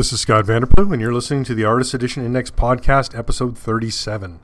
This 0.00 0.14
is 0.14 0.20
Scott 0.22 0.46
VanderPloeg, 0.46 0.94
and 0.94 1.02
you're 1.02 1.12
listening 1.12 1.44
to 1.44 1.54
the 1.54 1.66
Artist 1.66 1.92
Edition 1.92 2.24
Index 2.24 2.50
Podcast, 2.50 3.14
episode 3.14 3.58
37. 3.58 4.40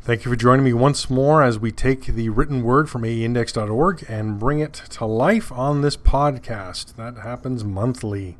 Thank 0.00 0.24
you 0.24 0.30
for 0.30 0.36
joining 0.36 0.64
me 0.64 0.72
once 0.72 1.10
more 1.10 1.42
as 1.42 1.58
we 1.58 1.72
take 1.72 2.06
the 2.06 2.28
written 2.28 2.62
word 2.62 2.88
from 2.88 3.02
aeindex.org 3.02 4.04
and 4.08 4.38
bring 4.38 4.60
it 4.60 4.74
to 4.90 5.04
life 5.04 5.50
on 5.50 5.82
this 5.82 5.96
podcast. 5.96 6.94
That 6.94 7.16
happens 7.24 7.64
monthly. 7.64 8.38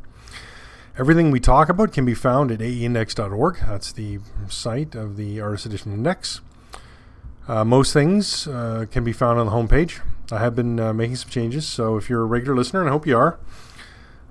Everything 0.98 1.30
we 1.30 1.38
talk 1.38 1.68
about 1.68 1.92
can 1.92 2.04
be 2.04 2.12
found 2.12 2.50
at 2.50 2.59
aeindex.org. 2.59 3.59
That's 3.64 3.92
the 3.92 4.18
site 4.48 4.96
of 4.96 5.16
the 5.16 5.40
Artist 5.40 5.64
Edition 5.64 5.92
Index. 5.92 6.40
Uh, 7.46 7.64
most 7.64 7.92
things 7.92 8.48
uh, 8.48 8.84
can 8.90 9.04
be 9.04 9.12
found 9.12 9.38
on 9.38 9.46
the 9.46 9.52
homepage. 9.52 10.00
I 10.32 10.40
have 10.40 10.56
been 10.56 10.80
uh, 10.80 10.92
making 10.92 11.14
some 11.14 11.30
changes, 11.30 11.68
so 11.68 11.96
if 11.96 12.10
you're 12.10 12.23
a 12.23 12.26
regular 12.26 12.56
listener, 12.56 12.80
and 12.80 12.88
I 12.88 12.92
hope 12.92 13.06
you 13.06 13.16
are, 13.16 13.38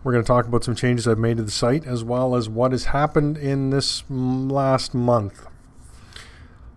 we're 0.03 0.11
going 0.11 0.25
to 0.25 0.27
talk 0.27 0.45
about 0.45 0.65
some 0.65 0.75
changes 0.75 1.07
I've 1.07 1.17
made 1.17 1.37
to 1.37 1.43
the 1.43 1.51
site 1.51 1.87
as 1.87 2.03
well 2.03 2.35
as 2.35 2.49
what 2.49 2.73
has 2.73 2.85
happened 2.85 3.37
in 3.37 3.69
this 3.69 4.03
last 4.09 4.93
month. 4.93 5.47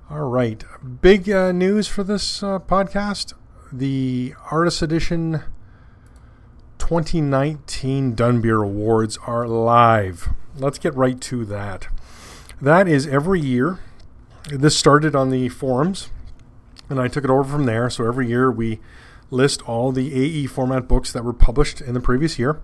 All 0.09 0.29
right. 0.29 0.63
Big 1.03 1.29
uh, 1.29 1.51
news 1.51 1.89
for 1.89 2.05
this 2.05 2.45
uh, 2.45 2.61
podcast 2.61 3.33
the 3.73 4.35
Artist 4.53 4.83
Edition 4.83 5.43
2019 6.91 8.17
Dunbier 8.17 8.65
Awards 8.65 9.17
are 9.25 9.47
live. 9.47 10.31
Let's 10.57 10.77
get 10.77 10.93
right 10.97 11.21
to 11.21 11.45
that. 11.45 11.87
That 12.61 12.89
is 12.89 13.07
every 13.07 13.39
year. 13.39 13.79
This 14.49 14.77
started 14.77 15.15
on 15.15 15.31
the 15.31 15.51
forums, 15.51 16.09
and 16.89 17.01
I 17.01 17.07
took 17.07 17.23
it 17.23 17.31
over 17.31 17.45
from 17.45 17.67
there. 17.67 17.91
So 17.91 18.05
every 18.09 18.27
year 18.27 18.51
we 18.51 18.81
list 19.31 19.63
all 19.69 19.93
the 19.93 20.13
AE 20.13 20.47
format 20.47 20.89
books 20.89 21.13
that 21.13 21.25
were 21.25 21.33
published 21.33 21.81
in 21.81 21.95
the 21.95 22.01
previous 22.01 22.41
year. 22.41 22.61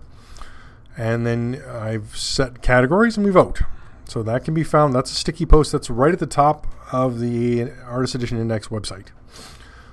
And 0.97 1.25
then 1.25 1.63
I've 1.65 2.17
set 2.17 2.63
categories 2.63 3.17
and 3.17 3.25
we 3.25 3.31
vote. 3.31 3.61
So 4.07 4.25
that 4.25 4.45
can 4.45 4.55
be 4.55 4.65
found. 4.65 4.93
That's 4.93 5.13
a 5.13 5.15
sticky 5.15 5.47
post 5.47 5.71
that's 5.71 5.89
right 5.89 6.13
at 6.13 6.19
the 6.19 6.27
top 6.27 6.67
of 6.91 7.21
the 7.21 7.71
Artist 7.85 8.17
Edition 8.17 8.41
Index 8.41 8.67
website. 8.67 9.11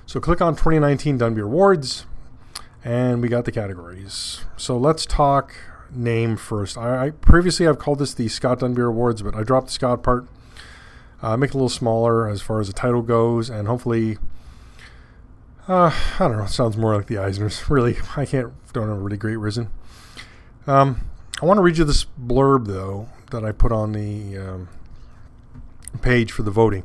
So 0.06 0.18
click 0.18 0.40
on 0.40 0.54
2019 0.56 1.20
Dunbier 1.20 1.44
Awards, 1.44 2.06
and 2.84 3.22
we 3.22 3.28
got 3.28 3.46
the 3.46 3.52
categories. 3.52 4.42
So 4.56 4.76
let's 4.76 5.06
talk 5.06 5.54
name 5.90 6.36
first. 6.36 6.76
I, 6.76 7.06
I 7.06 7.10
previously 7.10 7.66
I've 7.66 7.78
called 7.78 7.98
this 7.98 8.14
the 8.14 8.28
Scott 8.28 8.60
Dunbier 8.60 8.88
Awards, 8.88 9.22
but 9.22 9.34
I 9.34 9.42
dropped 9.42 9.68
the 9.68 9.72
Scott 9.72 10.02
part. 10.02 10.26
Uh, 11.22 11.36
make 11.38 11.50
it 11.50 11.54
a 11.54 11.56
little 11.56 11.70
smaller 11.70 12.28
as 12.28 12.42
far 12.42 12.60
as 12.60 12.66
the 12.66 12.74
title 12.74 13.00
goes, 13.00 13.48
and 13.48 13.66
hopefully, 13.66 14.18
uh, 15.66 15.90
I 16.18 16.28
don't 16.28 16.36
know. 16.36 16.44
It 16.44 16.50
sounds 16.50 16.76
more 16.76 16.94
like 16.94 17.06
the 17.06 17.14
Eisners. 17.14 17.68
Really, 17.70 17.96
I 18.16 18.26
can't. 18.26 18.52
Don't 18.74 18.88
have 18.88 18.98
a 18.98 19.00
really 19.00 19.16
great 19.16 19.36
reason. 19.36 19.70
Um, 20.66 21.06
I 21.40 21.46
want 21.46 21.58
to 21.58 21.62
read 21.62 21.78
you 21.78 21.84
this 21.84 22.04
blurb 22.20 22.66
though 22.66 23.08
that 23.30 23.44
I 23.44 23.52
put 23.52 23.72
on 23.72 23.92
the 23.92 24.36
um, 24.36 24.68
page 26.02 26.32
for 26.32 26.42
the 26.42 26.50
voting. 26.50 26.84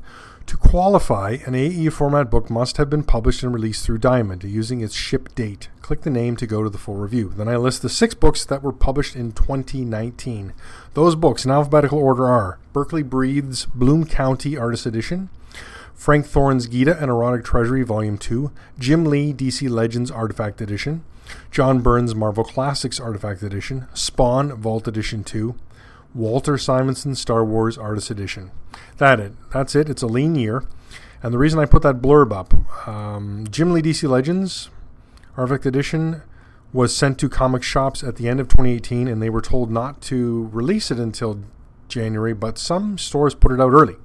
To 0.49 0.57
qualify, 0.57 1.37
an 1.45 1.53
AE 1.53 1.89
format 1.89 2.31
book 2.31 2.49
must 2.49 2.77
have 2.77 2.89
been 2.89 3.03
published 3.03 3.43
and 3.43 3.53
released 3.53 3.85
through 3.85 3.99
Diamond 3.99 4.43
using 4.43 4.81
its 4.81 4.95
ship 4.95 5.35
date. 5.35 5.69
Click 5.83 6.01
the 6.01 6.09
name 6.09 6.35
to 6.37 6.47
go 6.47 6.63
to 6.63 6.71
the 6.71 6.79
full 6.79 6.95
review. 6.95 7.31
Then 7.37 7.47
I 7.47 7.55
list 7.55 7.83
the 7.83 7.87
six 7.87 8.15
books 8.15 8.45
that 8.45 8.63
were 8.63 8.71
published 8.71 9.15
in 9.15 9.31
2019. 9.31 10.53
Those 10.95 11.13
books 11.13 11.45
in 11.45 11.51
alphabetical 11.51 11.99
order 11.99 12.25
are 12.25 12.57
Berkeley 12.73 13.03
Breathed 13.03 13.71
Bloom 13.75 14.07
County 14.07 14.57
Artist 14.57 14.87
Edition, 14.87 15.29
Frank 15.93 16.25
Thorne's 16.25 16.65
Ghita 16.65 16.99
and 16.99 17.11
Erotic 17.11 17.45
Treasury 17.45 17.83
Volume 17.83 18.17
2, 18.17 18.49
Jim 18.79 19.05
Lee 19.05 19.31
DC 19.31 19.69
Legends 19.69 20.09
Artifact 20.09 20.61
Edition, 20.61 21.03
John 21.51 21.81
Byrne's 21.81 22.15
Marvel 22.15 22.43
Classics 22.43 22.99
Artifact 22.99 23.43
Edition, 23.43 23.85
Spawn 23.93 24.53
Vault 24.53 24.87
Edition 24.87 25.23
2, 25.23 25.53
Walter 26.13 26.57
Simonson 26.57 27.15
Star 27.15 27.45
Wars 27.45 27.77
Artist 27.77 28.09
Edition. 28.09 28.51
That 28.97 29.19
it. 29.19 29.33
That's 29.51 29.75
it. 29.75 29.89
It's 29.89 30.01
a 30.01 30.07
lean 30.07 30.35
year. 30.35 30.63
And 31.21 31.33
the 31.33 31.37
reason 31.37 31.59
I 31.59 31.65
put 31.65 31.81
that 31.83 32.01
blurb 32.01 32.31
up, 32.31 32.87
um, 32.87 33.45
Jim 33.49 33.71
Lee 33.71 33.81
DC 33.81 34.07
Legends 34.07 34.69
Artifact 35.35 35.65
Edition 35.65 36.21
was 36.71 36.95
sent 36.95 37.17
to 37.19 37.29
comic 37.29 37.63
shops 37.63 38.03
at 38.03 38.15
the 38.15 38.27
end 38.27 38.39
of 38.39 38.47
2018, 38.47 39.07
and 39.07 39.21
they 39.21 39.29
were 39.29 39.41
told 39.41 39.71
not 39.71 40.01
to 40.03 40.49
release 40.51 40.91
it 40.91 40.99
until 40.99 41.43
January, 41.87 42.33
but 42.33 42.57
some 42.57 42.97
stores 42.97 43.35
put 43.35 43.51
it 43.51 43.59
out 43.59 43.71
early. 43.71 43.95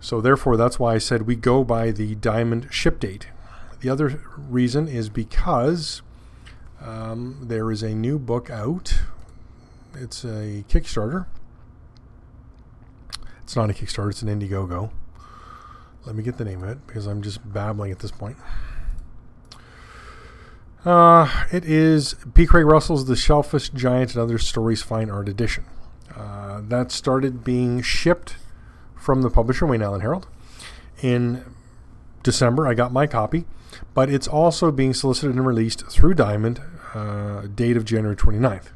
So 0.00 0.20
therefore, 0.20 0.56
that's 0.56 0.78
why 0.78 0.94
I 0.94 0.98
said 0.98 1.22
we 1.22 1.34
go 1.34 1.64
by 1.64 1.90
the 1.90 2.14
diamond 2.14 2.68
ship 2.70 3.00
date. 3.00 3.28
The 3.80 3.88
other 3.90 4.22
reason 4.36 4.86
is 4.86 5.08
because 5.08 6.02
um, 6.80 7.38
there 7.42 7.70
is 7.70 7.82
a 7.82 7.94
new 7.94 8.18
book 8.18 8.50
out 8.50 9.00
it's 9.96 10.24
a 10.24 10.64
Kickstarter. 10.68 11.26
It's 13.42 13.56
not 13.56 13.70
a 13.70 13.72
Kickstarter, 13.72 14.10
it's 14.10 14.22
an 14.22 14.28
Indiegogo. 14.28 14.90
Let 16.06 16.16
me 16.16 16.22
get 16.22 16.38
the 16.38 16.44
name 16.44 16.62
of 16.62 16.68
it 16.68 16.86
because 16.86 17.06
I'm 17.06 17.22
just 17.22 17.52
babbling 17.52 17.90
at 17.90 17.98
this 18.00 18.10
point. 18.10 18.36
Uh, 20.84 21.46
it 21.50 21.64
is 21.64 22.14
P. 22.34 22.46
Craig 22.46 22.66
Russell's 22.66 23.06
The 23.06 23.16
Selfish 23.16 23.70
Giant 23.70 24.14
and 24.14 24.22
Other 24.22 24.38
Stories 24.38 24.82
Fine 24.82 25.10
Art 25.10 25.28
Edition. 25.28 25.64
Uh, 26.14 26.60
that 26.62 26.92
started 26.92 27.42
being 27.42 27.80
shipped 27.80 28.36
from 28.94 29.22
the 29.22 29.30
publisher, 29.30 29.66
Wayne 29.66 29.82
Alan 29.82 30.02
Harold, 30.02 30.26
in 31.02 31.44
December. 32.22 32.66
I 32.68 32.74
got 32.74 32.92
my 32.92 33.06
copy, 33.06 33.46
but 33.94 34.10
it's 34.10 34.28
also 34.28 34.70
being 34.70 34.92
solicited 34.92 35.34
and 35.34 35.46
released 35.46 35.86
through 35.86 36.14
Diamond, 36.14 36.60
uh, 36.92 37.42
date 37.54 37.76
of 37.78 37.84
January 37.84 38.16
29th 38.16 38.68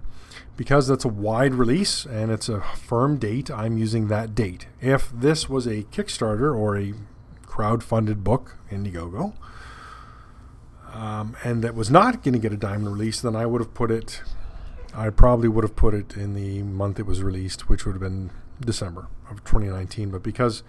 because 0.58 0.88
that's 0.88 1.04
a 1.04 1.08
wide 1.08 1.54
release 1.54 2.04
and 2.04 2.32
it's 2.32 2.48
a 2.48 2.60
firm 2.60 3.16
date, 3.16 3.48
I'm 3.48 3.78
using 3.78 4.08
that 4.08 4.34
date. 4.34 4.66
If 4.80 5.08
this 5.12 5.48
was 5.48 5.68
a 5.68 5.84
Kickstarter 5.84 6.54
or 6.54 6.76
a 6.76 6.94
crowd-funded 7.46 8.24
book, 8.24 8.56
Indiegogo, 8.68 9.34
um, 10.92 11.36
and 11.44 11.62
that 11.62 11.76
was 11.76 11.92
not 11.92 12.24
going 12.24 12.34
to 12.34 12.40
get 12.40 12.52
a 12.52 12.56
diamond 12.56 12.92
release, 12.92 13.20
then 13.20 13.36
I 13.36 13.46
would 13.46 13.60
have 13.60 13.72
put 13.72 13.92
it. 13.92 14.20
I 14.92 15.10
probably 15.10 15.48
would 15.48 15.62
have 15.62 15.76
put 15.76 15.94
it 15.94 16.16
in 16.16 16.34
the 16.34 16.64
month 16.64 16.98
it 16.98 17.06
was 17.06 17.22
released, 17.22 17.68
which 17.68 17.86
would 17.86 17.92
have 17.92 18.02
been 18.02 18.30
December 18.60 19.06
of 19.30 19.44
2019. 19.44 20.10
But 20.10 20.24
because 20.24 20.64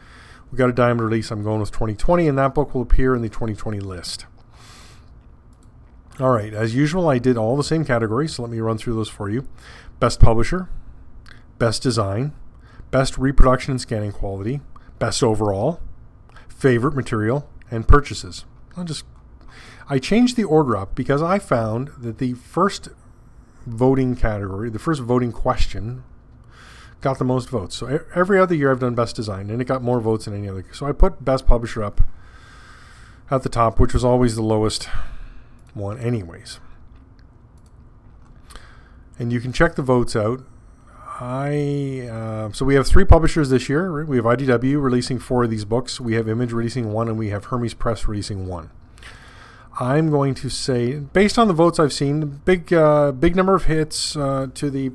we 0.51 0.57
got 0.59 0.69
a 0.69 0.73
diamond 0.73 1.01
release, 1.01 1.31
I'm 1.31 1.43
going 1.43 1.61
with 1.61 1.71
2020, 1.71 2.27
and 2.27 2.37
that 2.37 2.53
book 2.53 2.75
will 2.75 2.83
appear 2.83 3.15
in 3.15 3.23
the 3.23 3.29
2020 3.29 3.79
list. 3.79 4.27
All 6.19 6.31
right, 6.31 6.53
as 6.53 6.75
usual, 6.75 7.07
I 7.07 7.17
did 7.17 7.37
all 7.37 7.55
the 7.55 7.63
same 7.63 7.85
categories, 7.85 8.35
so 8.35 8.41
let 8.41 8.51
me 8.51 8.59
run 8.59 8.77
through 8.77 8.95
those 8.95 9.07
for 9.07 9.29
you. 9.29 9.47
Best 10.01 10.19
Publisher, 10.19 10.67
Best 11.59 11.81
Design, 11.81 12.33
Best 12.91 13.17
Reproduction 13.17 13.71
and 13.71 13.79
Scanning 13.79 14.11
Quality, 14.11 14.59
Best 14.99 15.23
Overall, 15.23 15.79
Favorite 16.49 16.93
Material, 16.93 17.49
and 17.71 17.87
Purchases. 17.87 18.43
I'll 18.75 18.83
just 18.83 19.05
I 19.89 19.97
changed 19.97 20.35
the 20.35 20.43
order 20.43 20.75
up 20.75 20.93
because 20.93 21.21
I 21.21 21.39
found 21.39 21.89
that 21.99 22.17
the 22.17 22.33
first 22.33 22.89
voting 23.65 24.15
category, 24.17 24.69
the 24.69 24.77
first 24.77 25.01
voting 25.01 25.31
question, 25.31 26.03
got 26.99 27.17
the 27.17 27.23
most 27.23 27.49
votes. 27.49 27.77
So 27.77 28.01
every 28.13 28.39
other 28.39 28.55
year 28.55 28.71
I've 28.71 28.79
done 28.81 28.93
Best 28.93 29.15
Design, 29.15 29.49
and 29.49 29.61
it 29.61 29.65
got 29.65 29.81
more 29.81 30.01
votes 30.01 30.25
than 30.25 30.35
any 30.35 30.49
other. 30.49 30.65
So 30.73 30.85
I 30.85 30.91
put 30.91 31.23
Best 31.23 31.47
Publisher 31.47 31.81
up 31.81 32.01
at 33.31 33.43
the 33.43 33.49
top, 33.49 33.79
which 33.79 33.93
was 33.93 34.03
always 34.03 34.35
the 34.35 34.43
lowest 34.43 34.89
one, 35.79 35.97
anyways. 35.99 36.59
And 39.17 39.33
you 39.33 39.39
can 39.39 39.51
check 39.51 39.75
the 39.75 39.81
votes 39.81 40.15
out. 40.15 40.43
I 41.21 42.07
uh, 42.09 42.51
so 42.53 42.63
we 42.63 42.75
have 42.75 42.87
three 42.87 43.03
publishers 43.03 43.49
this 43.49 43.67
year. 43.67 44.05
We 44.05 44.15
have 44.15 44.25
IDW 44.25 44.81
releasing 44.81 45.19
four 45.19 45.43
of 45.43 45.49
these 45.49 45.65
books. 45.65 45.99
We 45.99 46.13
have 46.13 46.29
Image 46.29 46.53
releasing 46.53 46.93
one, 46.93 47.09
and 47.09 47.17
we 47.17 47.29
have 47.29 47.45
Hermes 47.45 47.73
Press 47.73 48.07
releasing 48.07 48.47
one. 48.47 48.69
I'm 49.81 50.09
going 50.09 50.33
to 50.35 50.49
say, 50.49 50.95
based 50.95 51.37
on 51.37 51.47
the 51.47 51.53
votes 51.53 51.79
I've 51.79 51.91
seen, 51.91 52.41
big 52.45 52.71
uh, 52.71 53.11
big 53.11 53.35
number 53.35 53.55
of 53.55 53.65
hits 53.65 54.15
uh, 54.15 54.47
to 54.53 54.69
the 54.69 54.91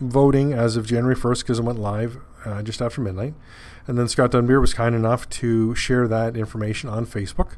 voting 0.00 0.52
as 0.52 0.76
of 0.76 0.86
January 0.86 1.14
1st 1.14 1.40
because 1.40 1.58
it 1.60 1.62
went 1.62 1.78
live 1.78 2.18
uh, 2.44 2.62
just 2.62 2.82
after 2.82 3.00
midnight. 3.00 3.34
And 3.86 3.98
then 3.98 4.08
Scott 4.08 4.32
Dunbier 4.32 4.60
was 4.60 4.74
kind 4.74 4.94
enough 4.94 5.28
to 5.30 5.74
share 5.74 6.06
that 6.08 6.36
information 6.36 6.88
on 6.88 7.06
Facebook. 7.06 7.56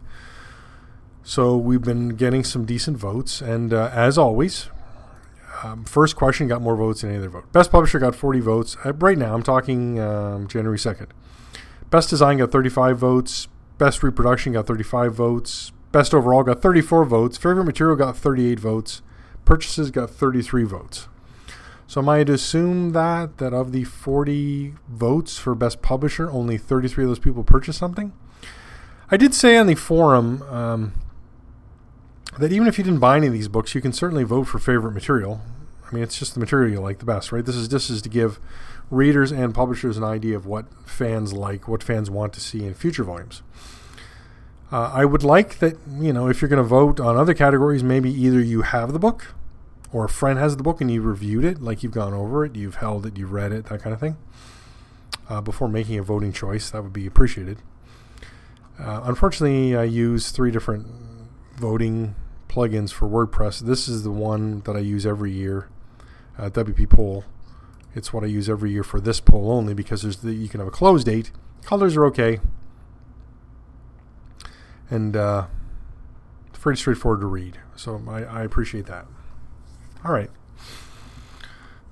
So 1.26 1.56
we've 1.56 1.80
been 1.80 2.10
getting 2.10 2.44
some 2.44 2.66
decent 2.66 2.98
votes, 2.98 3.40
and 3.40 3.72
uh, 3.72 3.90
as 3.94 4.18
always, 4.18 4.68
um, 5.62 5.84
first 5.84 6.16
question 6.16 6.48
got 6.48 6.60
more 6.60 6.76
votes 6.76 7.00
than 7.00 7.10
any 7.10 7.18
other 7.18 7.30
vote. 7.30 7.50
Best 7.50 7.72
publisher 7.72 7.98
got 7.98 8.14
40 8.14 8.40
votes. 8.40 8.76
Uh, 8.84 8.92
right 8.92 9.16
now, 9.16 9.34
I'm 9.34 9.42
talking 9.42 9.98
um, 9.98 10.46
January 10.46 10.76
2nd. 10.76 11.08
Best 11.88 12.10
design 12.10 12.36
got 12.36 12.52
35 12.52 12.98
votes. 12.98 13.48
Best 13.78 14.02
reproduction 14.02 14.52
got 14.52 14.66
35 14.66 15.14
votes. 15.14 15.72
Best 15.92 16.12
overall 16.12 16.42
got 16.42 16.60
34 16.60 17.06
votes. 17.06 17.38
Favorite 17.38 17.64
material 17.64 17.96
got 17.96 18.18
38 18.18 18.60
votes. 18.60 19.00
Purchases 19.46 19.90
got 19.90 20.10
33 20.10 20.64
votes. 20.64 21.08
So 21.86 22.02
am 22.02 22.08
I 22.10 22.22
to 22.24 22.34
assume 22.34 22.90
that 22.90 23.38
that 23.38 23.54
of 23.54 23.72
the 23.72 23.84
40 23.84 24.74
votes 24.88 25.38
for 25.38 25.54
best 25.54 25.80
publisher, 25.80 26.30
only 26.30 26.58
33 26.58 27.04
of 27.04 27.10
those 27.10 27.18
people 27.18 27.44
purchased 27.44 27.78
something? 27.78 28.12
I 29.10 29.16
did 29.16 29.34
say 29.34 29.56
on 29.56 29.66
the 29.66 29.74
forum 29.74 30.42
um, 30.42 30.92
that 32.38 32.52
even 32.52 32.66
if 32.66 32.78
you 32.78 32.84
didn't 32.84 33.00
buy 33.00 33.16
any 33.16 33.26
of 33.26 33.32
these 33.32 33.48
books, 33.48 33.74
you 33.74 33.80
can 33.80 33.92
certainly 33.92 34.24
vote 34.24 34.44
for 34.44 34.58
favorite 34.58 34.92
material. 34.92 35.40
I 35.86 35.94
mean, 35.94 36.02
it's 36.02 36.18
just 36.18 36.34
the 36.34 36.40
material 36.40 36.72
you 36.72 36.80
like 36.80 36.98
the 36.98 37.04
best, 37.04 37.30
right? 37.30 37.44
This 37.44 37.56
is 37.56 37.68
this 37.68 37.90
is 37.90 38.02
to 38.02 38.08
give 38.08 38.40
readers 38.90 39.30
and 39.32 39.54
publishers 39.54 39.96
an 39.96 40.04
idea 40.04 40.36
of 40.36 40.46
what 40.46 40.66
fans 40.86 41.32
like, 41.32 41.68
what 41.68 41.82
fans 41.82 42.10
want 42.10 42.32
to 42.34 42.40
see 42.40 42.64
in 42.64 42.74
future 42.74 43.04
volumes. 43.04 43.42
Uh, 44.72 44.90
I 44.92 45.04
would 45.04 45.22
like 45.22 45.58
that, 45.60 45.76
you 46.00 46.12
know, 46.12 46.28
if 46.28 46.42
you're 46.42 46.48
going 46.48 46.62
to 46.62 46.68
vote 46.68 46.98
on 46.98 47.16
other 47.16 47.34
categories, 47.34 47.84
maybe 47.84 48.10
either 48.10 48.40
you 48.40 48.62
have 48.62 48.92
the 48.92 48.98
book 48.98 49.34
or 49.92 50.04
a 50.04 50.08
friend 50.08 50.38
has 50.38 50.56
the 50.56 50.62
book 50.62 50.80
and 50.80 50.90
you 50.90 51.00
reviewed 51.00 51.44
it, 51.44 51.62
like 51.62 51.82
you've 51.82 51.92
gone 51.92 52.12
over 52.12 52.44
it, 52.44 52.56
you've 52.56 52.76
held 52.76 53.06
it, 53.06 53.16
you've 53.16 53.32
read 53.32 53.52
it, 53.52 53.66
that 53.66 53.82
kind 53.82 53.94
of 53.94 54.00
thing, 54.00 54.16
uh, 55.28 55.40
before 55.40 55.68
making 55.68 55.98
a 55.98 56.02
voting 56.02 56.32
choice. 56.32 56.70
That 56.70 56.82
would 56.82 56.92
be 56.92 57.06
appreciated. 57.06 57.58
Uh, 58.78 59.02
unfortunately, 59.04 59.76
I 59.76 59.84
use 59.84 60.30
three 60.30 60.50
different 60.50 60.86
voting 61.56 62.16
plugins 62.54 62.92
for 62.92 63.08
WordPress. 63.08 63.60
This 63.60 63.88
is 63.88 64.04
the 64.04 64.12
one 64.12 64.60
that 64.60 64.76
I 64.76 64.78
use 64.78 65.04
every 65.04 65.32
year, 65.32 65.68
uh, 66.38 66.50
WP 66.50 66.88
Poll. 66.88 67.24
It's 67.94 68.12
what 68.12 68.22
I 68.22 68.26
use 68.26 68.48
every 68.48 68.70
year 68.70 68.84
for 68.84 69.00
this 69.00 69.20
poll 69.20 69.50
only 69.50 69.74
because 69.74 70.02
there's 70.02 70.18
the, 70.18 70.32
you 70.32 70.48
can 70.48 70.60
have 70.60 70.68
a 70.68 70.72
close 70.72 71.02
date. 71.02 71.32
Colors 71.64 71.96
are 71.96 72.04
okay, 72.06 72.40
and 74.88 75.16
uh, 75.16 75.46
it's 76.48 76.58
pretty 76.58 76.78
straightforward 76.78 77.20
to 77.22 77.26
read. 77.26 77.58
So 77.74 78.00
I, 78.08 78.22
I 78.22 78.42
appreciate 78.42 78.86
that. 78.86 79.06
All 80.04 80.12
right. 80.12 80.30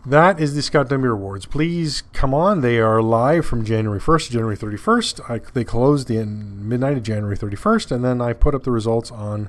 That 0.04 0.40
is 0.40 0.54
the 0.54 0.62
Scott 0.62 0.88
Dunbier 0.88 1.12
Awards. 1.12 1.46
Please 1.46 2.02
come 2.12 2.34
on. 2.34 2.60
They 2.60 2.78
are 2.78 3.00
live 3.00 3.46
from 3.46 3.64
January 3.64 4.00
1st 4.00 4.26
to 4.26 4.32
January 4.32 4.56
31st. 4.56 5.30
I, 5.30 5.40
they 5.54 5.64
closed 5.64 6.10
in 6.10 6.68
midnight 6.68 6.96
of 6.96 7.04
January 7.04 7.36
31st, 7.36 7.92
and 7.92 8.04
then 8.04 8.20
I 8.20 8.32
put 8.32 8.54
up 8.54 8.64
the 8.64 8.72
results 8.72 9.12
on 9.12 9.48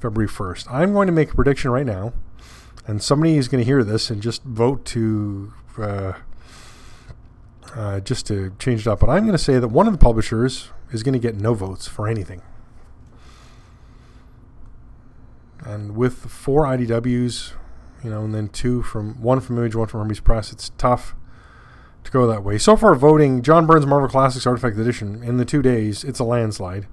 February 0.00 0.28
1st. 0.28 0.66
I'm 0.70 0.92
going 0.92 1.06
to 1.06 1.12
make 1.12 1.32
a 1.32 1.34
prediction 1.34 1.70
right 1.70 1.86
now, 1.86 2.12
and 2.86 3.02
somebody 3.02 3.36
is 3.36 3.48
going 3.48 3.60
to 3.60 3.64
hear 3.64 3.82
this 3.84 4.10
and 4.10 4.22
just 4.22 4.42
vote 4.44 4.84
to 4.86 5.52
uh, 5.78 6.12
uh, 7.74 8.00
just 8.00 8.26
to 8.26 8.54
change 8.58 8.82
it 8.82 8.86
up. 8.86 9.00
But 9.00 9.10
I'm 9.10 9.22
going 9.22 9.32
to 9.32 9.42
say 9.42 9.58
that 9.58 9.68
one 9.68 9.86
of 9.86 9.92
the 9.92 9.98
publishers 9.98 10.70
is 10.92 11.02
going 11.02 11.12
to 11.12 11.18
get 11.18 11.36
no 11.36 11.54
votes 11.54 11.86
for 11.86 12.08
anything. 12.08 12.42
And 15.60 15.96
with 15.96 16.14
four 16.14 16.64
IDWs, 16.64 17.52
you 18.02 18.10
know, 18.10 18.24
and 18.24 18.34
then 18.34 18.48
two 18.48 18.82
from 18.82 19.20
one 19.20 19.40
from 19.40 19.58
Image, 19.58 19.74
one 19.74 19.88
from 19.88 20.00
Hermes 20.00 20.20
Press, 20.20 20.52
it's 20.52 20.70
tough 20.78 21.14
to 22.04 22.10
go 22.10 22.26
that 22.26 22.44
way. 22.44 22.58
So 22.58 22.76
far, 22.76 22.94
voting 22.94 23.42
John 23.42 23.66
Byrne's 23.66 23.86
Marvel 23.86 24.08
Classics 24.08 24.46
Artifact 24.46 24.78
Edition 24.78 25.22
in 25.22 25.36
the 25.36 25.44
two 25.44 25.62
days, 25.62 26.04
it's 26.04 26.20
a 26.20 26.24
landslide. 26.24 26.86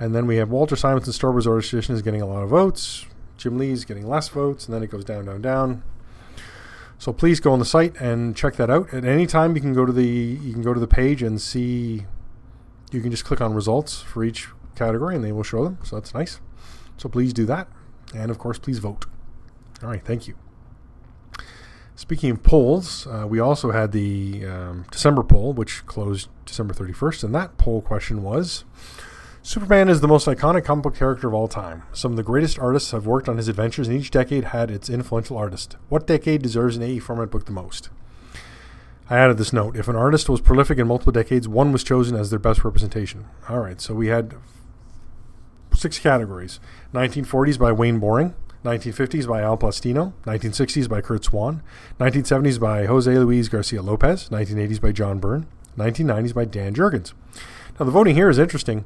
And 0.00 0.14
then 0.14 0.26
we 0.26 0.36
have 0.36 0.50
Walter 0.50 0.76
Simonson 0.76 1.12
Star 1.12 1.32
Wars 1.32 1.46
Edition 1.46 1.94
is 1.94 2.02
getting 2.02 2.22
a 2.22 2.26
lot 2.26 2.42
of 2.42 2.50
votes. 2.50 3.06
Jim 3.36 3.58
Lee's 3.58 3.84
getting 3.84 4.06
less 4.06 4.28
votes, 4.28 4.66
and 4.66 4.74
then 4.74 4.82
it 4.82 4.90
goes 4.90 5.04
down, 5.04 5.26
down, 5.26 5.42
down. 5.42 5.82
So 6.98 7.12
please 7.12 7.40
go 7.40 7.52
on 7.52 7.58
the 7.58 7.64
site 7.64 7.96
and 8.00 8.36
check 8.36 8.56
that 8.56 8.70
out. 8.70 8.92
At 8.92 9.04
any 9.04 9.26
time, 9.26 9.54
you 9.54 9.60
can 9.60 9.72
go 9.72 9.86
to 9.86 9.92
the 9.92 10.06
you 10.06 10.52
can 10.52 10.62
go 10.62 10.74
to 10.74 10.80
the 10.80 10.88
page 10.88 11.22
and 11.22 11.40
see. 11.40 12.06
You 12.90 13.00
can 13.00 13.10
just 13.10 13.24
click 13.24 13.40
on 13.40 13.54
results 13.54 14.00
for 14.00 14.24
each 14.24 14.48
category, 14.74 15.14
and 15.14 15.24
they 15.24 15.32
will 15.32 15.44
show 15.44 15.64
them. 15.64 15.78
So 15.84 15.96
that's 15.96 16.14
nice. 16.14 16.40
So 16.96 17.08
please 17.08 17.32
do 17.32 17.46
that, 17.46 17.68
and 18.14 18.30
of 18.30 18.38
course, 18.38 18.58
please 18.58 18.78
vote. 18.78 19.06
All 19.82 19.88
right, 19.88 20.02
thank 20.04 20.26
you. 20.26 20.34
Speaking 21.94 22.30
of 22.30 22.42
polls, 22.42 23.06
uh, 23.08 23.26
we 23.28 23.40
also 23.40 23.72
had 23.72 23.92
the 23.92 24.44
um, 24.46 24.86
December 24.90 25.22
poll, 25.22 25.52
which 25.52 25.84
closed 25.86 26.28
December 26.46 26.74
31st, 26.74 27.24
and 27.24 27.34
that 27.34 27.58
poll 27.58 27.80
question 27.80 28.22
was 28.22 28.64
Superman 29.48 29.88
is 29.88 30.02
the 30.02 30.08
most 30.08 30.26
iconic 30.26 30.66
comic 30.66 30.82
book 30.82 30.94
character 30.94 31.26
of 31.26 31.32
all 31.32 31.48
time. 31.48 31.82
Some 31.94 32.12
of 32.12 32.18
the 32.18 32.22
greatest 32.22 32.58
artists 32.58 32.90
have 32.90 33.06
worked 33.06 33.30
on 33.30 33.38
his 33.38 33.48
adventures, 33.48 33.88
and 33.88 33.98
each 33.98 34.10
decade 34.10 34.44
had 34.44 34.70
its 34.70 34.90
influential 34.90 35.38
artist. 35.38 35.78
What 35.88 36.06
decade 36.06 36.42
deserves 36.42 36.76
an 36.76 36.82
AE 36.82 36.98
format 36.98 37.30
book 37.30 37.46
the 37.46 37.52
most? 37.52 37.88
I 39.08 39.16
added 39.16 39.38
this 39.38 39.54
note. 39.54 39.74
If 39.74 39.88
an 39.88 39.96
artist 39.96 40.28
was 40.28 40.42
prolific 40.42 40.76
in 40.76 40.86
multiple 40.86 41.14
decades, 41.14 41.48
one 41.48 41.72
was 41.72 41.82
chosen 41.82 42.14
as 42.14 42.28
their 42.28 42.38
best 42.38 42.62
representation. 42.62 43.24
All 43.48 43.60
right, 43.60 43.80
so 43.80 43.94
we 43.94 44.08
had 44.08 44.34
six 45.74 45.98
categories 45.98 46.60
1940s 46.92 47.58
by 47.58 47.72
Wayne 47.72 47.98
Boring, 47.98 48.34
1950s 48.66 49.26
by 49.26 49.40
Al 49.40 49.56
Plastino, 49.56 50.12
1960s 50.26 50.90
by 50.90 51.00
Curt 51.00 51.24
Swan, 51.24 51.62
1970s 51.98 52.60
by 52.60 52.84
Jose 52.84 53.10
Luis 53.10 53.48
Garcia 53.48 53.80
Lopez, 53.80 54.28
1980s 54.28 54.78
by 54.78 54.92
John 54.92 55.18
Byrne, 55.18 55.46
1990s 55.78 56.34
by 56.34 56.44
Dan 56.44 56.74
Jurgens. 56.74 57.14
Now, 57.80 57.86
the 57.86 57.92
voting 57.92 58.14
here 58.14 58.28
is 58.28 58.38
interesting 58.38 58.84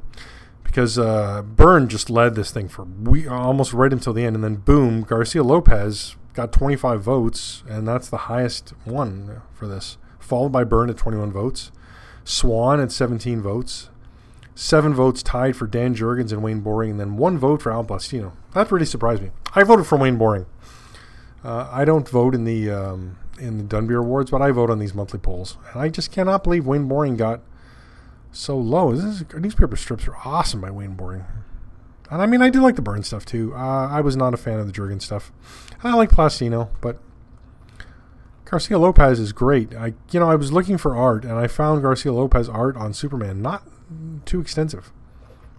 because 0.73 0.97
uh, 0.97 1.43
Byrne 1.43 1.87
just 1.87 2.09
led 2.09 2.33
this 2.33 2.49
thing 2.49 2.67
for 2.67 2.83
we 2.83 3.27
almost 3.27 3.73
right 3.73 3.93
until 3.93 4.11
the 4.11 4.25
end, 4.25 4.35
and 4.35 4.43
then 4.43 4.55
boom, 4.55 5.03
Garcia 5.03 5.43
Lopez 5.43 6.15
got 6.33 6.51
25 6.51 6.99
votes, 6.99 7.61
and 7.69 7.87
that's 7.87 8.09
the 8.09 8.17
highest 8.17 8.73
one 8.83 9.43
for 9.53 9.67
this. 9.67 9.99
Followed 10.17 10.51
by 10.51 10.63
Byrne 10.63 10.89
at 10.89 10.97
21 10.97 11.31
votes, 11.31 11.71
Swan 12.23 12.79
at 12.79 12.91
17 12.91 13.39
votes, 13.39 13.91
seven 14.55 14.95
votes 14.95 15.21
tied 15.21 15.55
for 15.55 15.67
Dan 15.67 15.93
Jurgens 15.93 16.31
and 16.31 16.41
Wayne 16.41 16.61
Boring, 16.61 16.89
and 16.89 16.99
then 16.99 17.17
one 17.17 17.37
vote 17.37 17.61
for 17.61 17.71
Al 17.71 17.83
Plastino. 17.83 18.31
That 18.55 18.71
really 18.71 18.87
surprised 18.87 19.21
me. 19.21 19.29
I 19.53 19.61
voted 19.61 19.85
for 19.85 19.99
Wayne 19.99 20.17
Boring. 20.17 20.47
Uh, 21.43 21.69
I 21.71 21.85
don't 21.85 22.09
vote 22.09 22.33
in 22.33 22.45
the 22.45 22.71
um, 22.71 23.17
in 23.37 23.59
the 23.59 23.63
Dunbier 23.63 23.99
Awards, 23.99 24.31
but 24.31 24.41
I 24.41 24.49
vote 24.49 24.71
on 24.71 24.79
these 24.79 24.95
monthly 24.95 25.19
polls, 25.19 25.55
and 25.71 25.79
I 25.79 25.89
just 25.89 26.11
cannot 26.11 26.43
believe 26.43 26.65
Wayne 26.65 26.87
Boring 26.87 27.15
got 27.15 27.41
so 28.33 28.57
low. 28.57 28.93
This 28.93 29.21
is, 29.21 29.25
newspaper 29.33 29.75
strips 29.75 30.07
are 30.07 30.17
awesome 30.25 30.61
by 30.61 30.71
Wayne 30.71 30.95
Boring. 30.95 31.25
And 32.09 32.21
I 32.21 32.25
mean, 32.25 32.41
I 32.41 32.49
do 32.49 32.61
like 32.61 32.75
the 32.75 32.81
Byrne 32.81 33.03
stuff 33.03 33.25
too. 33.25 33.53
Uh, 33.55 33.87
I 33.87 34.01
was 34.01 34.15
not 34.15 34.33
a 34.33 34.37
fan 34.37 34.59
of 34.59 34.67
the 34.67 34.73
Jurgen 34.73 34.99
stuff. 34.99 35.31
I 35.83 35.93
like 35.95 36.09
Plastino, 36.09 36.69
but 36.81 36.99
Garcia 38.45 38.77
Lopez 38.77 39.19
is 39.19 39.31
great. 39.31 39.73
I, 39.73 39.93
you 40.11 40.19
know, 40.19 40.29
I 40.29 40.35
was 40.35 40.51
looking 40.51 40.77
for 40.77 40.95
art, 40.95 41.25
and 41.25 41.33
I 41.33 41.47
found 41.47 41.81
Garcia 41.81 42.13
Lopez 42.13 42.47
art 42.47 42.77
on 42.77 42.93
Superman 42.93 43.41
not 43.41 43.63
too 44.25 44.39
extensive, 44.39 44.91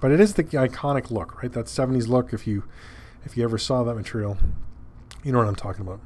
but 0.00 0.10
it 0.10 0.20
is 0.20 0.34
the 0.34 0.44
iconic 0.44 1.10
look, 1.10 1.42
right? 1.42 1.52
That 1.52 1.66
'70s 1.66 2.08
look. 2.08 2.32
If 2.32 2.46
you, 2.46 2.64
if 3.24 3.36
you 3.36 3.44
ever 3.44 3.58
saw 3.58 3.82
that 3.82 3.94
material, 3.94 4.38
you 5.24 5.32
know 5.32 5.38
what 5.38 5.48
I'm 5.48 5.56
talking 5.56 5.82
about. 5.82 6.00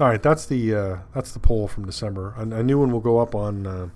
All 0.00 0.08
right, 0.08 0.22
that's 0.22 0.44
the 0.44 0.74
uh, 0.74 0.96
that's 1.14 1.32
the 1.32 1.38
poll 1.38 1.66
from 1.66 1.86
December. 1.86 2.34
A, 2.36 2.42
a 2.42 2.62
new 2.62 2.78
one 2.78 2.92
will 2.92 3.00
go 3.00 3.20
up 3.20 3.34
on. 3.34 3.66
Uh, 3.66 3.88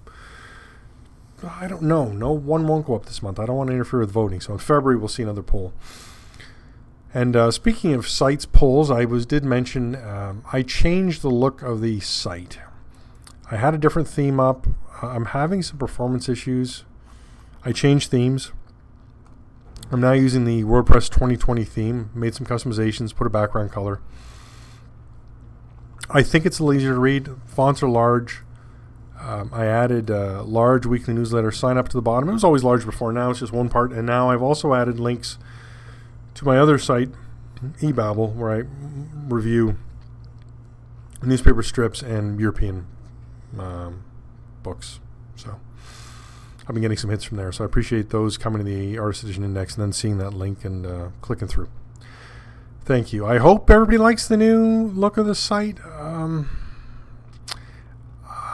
I 1.44 1.68
don't 1.68 1.82
know. 1.82 2.06
No 2.06 2.32
one 2.32 2.66
won't 2.66 2.86
go 2.86 2.94
up 2.94 3.06
this 3.06 3.22
month. 3.22 3.38
I 3.38 3.46
don't 3.46 3.56
want 3.56 3.68
to 3.68 3.74
interfere 3.74 4.00
with 4.00 4.10
voting. 4.10 4.40
So 4.40 4.52
in 4.52 4.58
February 4.58 4.96
we'll 4.96 5.08
see 5.08 5.22
another 5.22 5.42
poll. 5.42 5.72
And 7.14 7.36
uh, 7.36 7.50
speaking 7.50 7.94
of 7.94 8.08
sites 8.08 8.44
polls, 8.44 8.90
I 8.90 9.04
was 9.04 9.24
did 9.24 9.44
mention 9.44 9.96
um, 9.96 10.44
I 10.52 10.62
changed 10.62 11.22
the 11.22 11.30
look 11.30 11.62
of 11.62 11.80
the 11.80 12.00
site. 12.00 12.58
I 13.50 13.56
had 13.56 13.74
a 13.74 13.78
different 13.78 14.08
theme 14.08 14.38
up. 14.38 14.66
I'm 15.00 15.26
having 15.26 15.62
some 15.62 15.78
performance 15.78 16.28
issues. 16.28 16.84
I 17.64 17.72
changed 17.72 18.10
themes. 18.10 18.52
I'm 19.90 20.00
now 20.00 20.12
using 20.12 20.44
the 20.44 20.64
WordPress 20.64 21.08
2020 21.08 21.64
theme. 21.64 22.10
Made 22.14 22.34
some 22.34 22.46
customizations. 22.46 23.14
Put 23.14 23.26
a 23.26 23.30
background 23.30 23.72
color. 23.72 24.00
I 26.10 26.22
think 26.22 26.44
it's 26.44 26.58
a 26.58 26.64
little 26.64 26.78
easier 26.78 26.94
to 26.94 27.00
read. 27.00 27.30
Fonts 27.46 27.82
are 27.82 27.88
large. 27.88 28.42
Um, 29.20 29.50
I 29.52 29.66
added 29.66 30.10
a 30.10 30.42
large 30.42 30.86
weekly 30.86 31.14
newsletter 31.14 31.50
sign 31.50 31.76
up 31.76 31.88
to 31.88 31.96
the 31.96 32.02
bottom. 32.02 32.28
It 32.28 32.32
was 32.32 32.44
always 32.44 32.64
large 32.64 32.84
before. 32.84 33.12
Now 33.12 33.30
it's 33.30 33.40
just 33.40 33.52
one 33.52 33.68
part. 33.68 33.92
And 33.92 34.06
now 34.06 34.30
I've 34.30 34.42
also 34.42 34.74
added 34.74 35.00
links 35.00 35.38
to 36.34 36.44
my 36.44 36.58
other 36.58 36.78
site, 36.78 37.10
eBabble, 37.80 38.34
where 38.34 38.50
I 38.52 38.62
review 39.28 39.76
newspaper 41.22 41.62
strips 41.62 42.00
and 42.00 42.38
European 42.38 42.86
um, 43.58 44.04
books. 44.62 45.00
So 45.34 45.58
I've 46.60 46.74
been 46.74 46.82
getting 46.82 46.96
some 46.96 47.10
hits 47.10 47.24
from 47.24 47.38
there. 47.38 47.50
So 47.50 47.64
I 47.64 47.66
appreciate 47.66 48.10
those 48.10 48.38
coming 48.38 48.58
to 48.58 48.64
the 48.64 48.98
Artist 48.98 49.24
Edition 49.24 49.42
Index 49.42 49.74
and 49.74 49.82
then 49.82 49.92
seeing 49.92 50.18
that 50.18 50.32
link 50.32 50.64
and 50.64 50.86
uh, 50.86 51.08
clicking 51.22 51.48
through. 51.48 51.68
Thank 52.84 53.12
you. 53.12 53.26
I 53.26 53.38
hope 53.38 53.68
everybody 53.68 53.98
likes 53.98 54.28
the 54.28 54.36
new 54.36 54.86
look 54.94 55.16
of 55.16 55.26
the 55.26 55.34
site. 55.34 55.78
Um, 55.84 56.67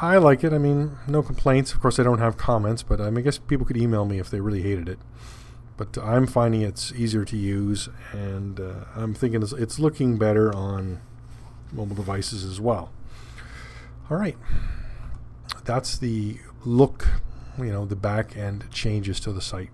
I 0.05 0.19
like 0.19 0.45
it. 0.45 0.53
I 0.53 0.59
mean, 0.59 0.99
no 1.09 1.23
complaints. 1.23 1.73
Of 1.73 1.81
course, 1.81 1.99
I 1.99 2.03
don't 2.03 2.19
have 2.19 2.37
comments, 2.37 2.83
but 2.83 3.01
I, 3.01 3.09
mean, 3.09 3.19
I 3.19 3.21
guess 3.23 3.39
people 3.39 3.65
could 3.65 3.79
email 3.79 4.05
me 4.05 4.19
if 4.19 4.31
they 4.31 4.41
really 4.41 4.63
hated 4.63 4.87
it. 4.87 4.99
But 5.79 5.97
I'm 5.99 6.27
finding 6.27 6.61
it's 6.61 6.93
easier 6.93 7.25
to 7.25 7.37
use, 7.37 7.89
and 8.13 8.61
uh, 8.61 8.85
I'm 8.95 9.15
thinking 9.15 9.43
it's, 9.43 9.53
it's 9.53 9.79
looking 9.79 10.19
better 10.19 10.55
on 10.55 11.01
mobile 11.73 11.97
devices 11.97 12.45
as 12.45 12.61
well. 12.61 12.93
All 14.11 14.19
right, 14.19 14.37
that's 15.65 15.97
the 15.99 16.39
look. 16.65 17.09
You 17.57 17.73
know, 17.73 17.87
the 17.87 17.97
back 17.97 18.37
end 18.37 18.71
changes 18.71 19.19
to 19.21 19.33
the 19.33 19.41
site. 19.41 19.71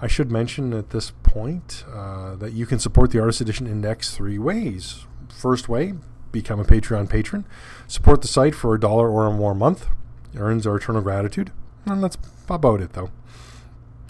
I 0.00 0.06
should 0.06 0.30
mention 0.30 0.72
at 0.72 0.90
this 0.90 1.10
point 1.22 1.84
uh, 1.92 2.36
that 2.36 2.52
you 2.52 2.64
can 2.64 2.78
support 2.78 3.10
the 3.10 3.18
Artist 3.18 3.40
Edition 3.40 3.66
Index 3.66 4.14
three 4.14 4.38
ways. 4.38 5.04
First 5.28 5.68
way, 5.68 5.94
become 6.40 6.60
a 6.60 6.64
Patreon 6.64 7.08
patron. 7.08 7.46
Support 7.88 8.22
the 8.22 8.28
site 8.28 8.54
for 8.54 8.74
a 8.74 8.80
dollar 8.80 9.10
or 9.10 9.32
more 9.32 9.52
a 9.52 9.54
month. 9.54 9.86
It 10.34 10.38
earns 10.38 10.66
our 10.66 10.76
eternal 10.76 11.02
gratitude. 11.02 11.50
And 11.86 12.02
that's 12.02 12.18
about 12.48 12.80
it, 12.80 12.92
though. 12.92 13.10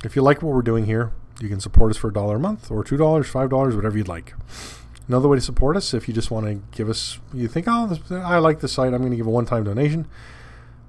If 0.04 0.16
you 0.16 0.22
like 0.22 0.42
what 0.42 0.54
we're 0.54 0.62
doing 0.62 0.86
here, 0.86 1.12
you 1.40 1.48
can 1.48 1.60
support 1.60 1.90
us 1.90 1.96
for 1.96 2.08
a 2.08 2.12
dollar 2.12 2.36
a 2.36 2.40
month 2.40 2.70
or 2.70 2.82
$2, 2.82 2.98
$5, 2.98 3.76
whatever 3.76 3.96
you'd 3.96 4.08
like. 4.08 4.34
Another 5.08 5.28
way 5.28 5.36
to 5.36 5.40
support 5.40 5.76
us, 5.76 5.94
if 5.94 6.08
you 6.08 6.14
just 6.14 6.30
want 6.30 6.46
to 6.46 6.54
give 6.76 6.88
us, 6.88 7.20
you 7.32 7.46
think, 7.46 7.66
oh, 7.68 7.86
this, 7.86 8.00
I 8.10 8.38
like 8.38 8.58
the 8.58 8.68
site, 8.68 8.92
I'm 8.92 9.00
going 9.00 9.12
to 9.12 9.16
give 9.16 9.26
a 9.26 9.30
one 9.30 9.46
time 9.46 9.62
donation. 9.62 10.08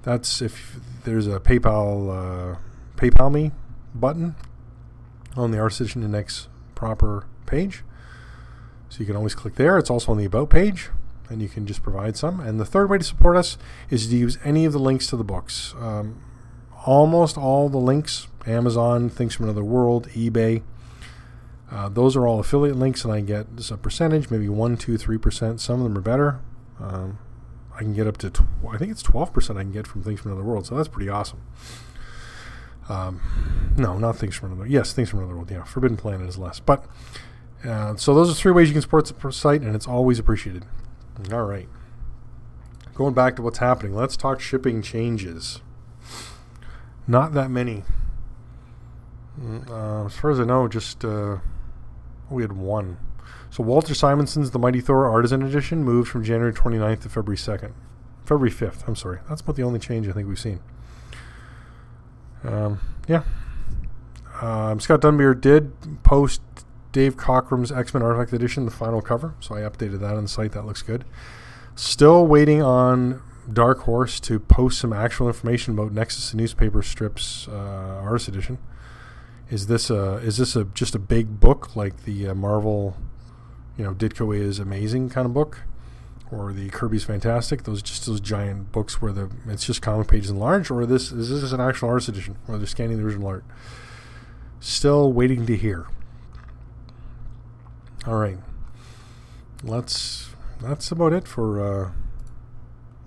That's 0.02 0.42
if 0.42 0.76
there's 1.04 1.28
a 1.28 1.38
PayPal, 1.38 2.54
uh, 2.54 2.58
PayPal 2.96 3.32
me 3.32 3.52
button 3.94 4.34
on 5.36 5.52
the 5.52 5.64
Edition 5.64 6.02
Index 6.02 6.48
proper 6.74 7.26
page. 7.46 7.84
So 8.88 9.00
you 9.00 9.06
can 9.06 9.16
always 9.16 9.34
click 9.34 9.54
there. 9.54 9.78
It's 9.78 9.90
also 9.90 10.12
on 10.12 10.18
the 10.18 10.24
About 10.24 10.50
page, 10.50 10.90
and 11.28 11.42
you 11.42 11.48
can 11.48 11.66
just 11.66 11.82
provide 11.82 12.16
some. 12.16 12.40
And 12.40 12.58
the 12.58 12.64
third 12.64 12.90
way 12.90 12.98
to 12.98 13.04
support 13.04 13.36
us 13.36 13.58
is 13.90 14.08
to 14.08 14.16
use 14.16 14.38
any 14.44 14.64
of 14.64 14.72
the 14.72 14.78
links 14.78 15.06
to 15.08 15.16
the 15.16 15.24
books. 15.24 15.74
Um, 15.78 16.22
almost 16.86 17.36
all 17.36 17.68
the 17.68 17.78
links 17.78 18.28
Amazon, 18.46 19.08
Things 19.08 19.34
from 19.34 19.44
Another 19.44 19.64
World, 19.64 20.08
eBay. 20.08 20.62
Uh, 21.70 21.88
those 21.88 22.16
are 22.16 22.26
all 22.26 22.40
affiliate 22.40 22.76
links, 22.76 23.04
and 23.04 23.12
I 23.12 23.20
get 23.20 23.46
a 23.70 23.76
percentage, 23.76 24.30
maybe 24.30 24.48
one, 24.48 24.76
two, 24.76 24.96
three 24.96 25.18
percent. 25.18 25.60
Some 25.60 25.80
of 25.80 25.84
them 25.84 25.98
are 25.98 26.00
better. 26.02 26.40
Um, 26.80 27.18
I 27.74 27.80
can 27.80 27.92
get 27.92 28.06
up 28.06 28.16
to, 28.18 28.30
tw- 28.30 28.42
I 28.70 28.78
think 28.78 28.90
it's 28.90 29.02
twelve 29.02 29.32
percent. 29.32 29.58
I 29.58 29.62
can 29.62 29.72
get 29.72 29.86
from 29.86 30.02
Things 30.02 30.20
from 30.20 30.32
Another 30.32 30.46
World, 30.46 30.66
so 30.66 30.74
that's 30.76 30.88
pretty 30.88 31.10
awesome. 31.10 31.42
Um, 32.88 33.74
no, 33.76 33.98
not 33.98 34.16
Things 34.16 34.34
from 34.34 34.52
Another. 34.52 34.66
Yes, 34.66 34.94
Things 34.94 35.10
from 35.10 35.18
Another 35.18 35.34
World. 35.34 35.50
Yeah, 35.50 35.64
Forbidden 35.64 35.98
Planet 35.98 36.26
is 36.26 36.38
less, 36.38 36.58
but 36.58 36.86
uh, 37.64 37.96
so 37.96 38.14
those 38.14 38.30
are 38.30 38.34
three 38.34 38.52
ways 38.52 38.68
you 38.68 38.72
can 38.72 38.82
support 38.82 39.04
the 39.06 39.32
site, 39.32 39.60
and 39.60 39.74
it's 39.76 39.86
always 39.86 40.18
appreciated. 40.18 40.64
All 41.32 41.44
right. 41.44 41.68
Going 42.94 43.14
back 43.14 43.36
to 43.36 43.42
what's 43.42 43.58
happening, 43.58 43.94
let's 43.94 44.16
talk 44.16 44.40
shipping 44.40 44.82
changes. 44.82 45.60
Not 47.06 47.32
that 47.34 47.50
many. 47.50 47.84
Mm, 49.40 49.70
uh, 49.70 50.06
as 50.06 50.16
far 50.16 50.30
as 50.30 50.40
I 50.40 50.44
know, 50.44 50.68
just 50.68 51.04
uh, 51.04 51.38
we 52.30 52.42
had 52.42 52.52
one. 52.52 52.98
So 53.50 53.62
Walter 53.62 53.94
Simonson's 53.94 54.50
The 54.50 54.58
Mighty 54.58 54.80
Thor 54.80 55.06
Artisan 55.06 55.42
Edition 55.42 55.84
moved 55.84 56.08
from 56.08 56.22
January 56.24 56.52
29th 56.52 57.02
to 57.02 57.08
February 57.08 57.36
2nd. 57.36 57.72
February 58.24 58.50
5th, 58.50 58.86
I'm 58.86 58.96
sorry. 58.96 59.20
That's 59.28 59.40
about 59.40 59.56
the 59.56 59.62
only 59.62 59.78
change 59.78 60.06
I 60.06 60.12
think 60.12 60.28
we've 60.28 60.38
seen. 60.38 60.60
Um, 62.44 62.80
yeah. 63.08 63.22
Um, 64.40 64.80
Scott 64.80 65.00
Dunbier 65.00 65.38
did 65.40 65.72
post 66.02 66.42
Dave 66.92 67.16
Cockrum's 67.16 67.70
X 67.70 67.92
Men 67.94 68.02
Artifact 68.02 68.32
Edition, 68.32 68.64
the 68.64 68.70
final 68.70 69.00
cover. 69.00 69.34
So 69.40 69.54
I 69.54 69.60
updated 69.60 70.00
that 70.00 70.14
on 70.14 70.22
the 70.22 70.28
site. 70.28 70.52
That 70.52 70.66
looks 70.66 70.82
good. 70.82 71.04
Still 71.74 72.26
waiting 72.26 72.62
on 72.62 73.22
Dark 73.52 73.80
Horse 73.80 74.20
to 74.20 74.38
post 74.38 74.78
some 74.78 74.92
actual 74.92 75.26
information 75.26 75.74
about 75.74 75.92
Nexus 75.92 76.34
newspaper 76.34 76.82
strips 76.82 77.48
uh, 77.48 78.00
artist 78.02 78.28
edition. 78.28 78.58
Is 79.50 79.66
this 79.66 79.88
a 79.88 80.16
is 80.16 80.36
this 80.36 80.56
a 80.56 80.64
just 80.64 80.94
a 80.94 80.98
big 80.98 81.40
book 81.40 81.74
like 81.74 82.04
the 82.04 82.28
uh, 82.28 82.34
Marvel, 82.34 82.96
you 83.76 83.84
know, 83.84 83.94
Ditko 83.94 84.36
is 84.36 84.58
amazing 84.58 85.08
kind 85.08 85.24
of 85.24 85.32
book, 85.32 85.62
or 86.30 86.52
the 86.52 86.68
Kirby's 86.68 87.04
Fantastic? 87.04 87.62
Those 87.62 87.80
just 87.80 88.04
those 88.06 88.20
giant 88.20 88.72
books 88.72 89.00
where 89.00 89.12
the 89.12 89.30
it's 89.46 89.64
just 89.64 89.80
comic 89.80 90.08
pages 90.08 90.30
enlarged, 90.30 90.70
or 90.70 90.84
this 90.84 91.12
is 91.12 91.30
this 91.40 91.52
an 91.52 91.60
actual 91.60 91.88
artist 91.88 92.08
edition 92.10 92.36
where 92.46 92.58
they're 92.58 92.66
scanning 92.66 92.98
the 92.98 93.04
original 93.04 93.28
art? 93.28 93.44
Still 94.60 95.12
waiting 95.12 95.46
to 95.46 95.56
hear. 95.56 95.86
All 98.08 98.16
right. 98.16 98.38
Let's. 99.62 100.30
That's 100.62 100.90
about 100.90 101.12
it 101.12 101.28
for. 101.28 101.60
Uh, 101.62 101.90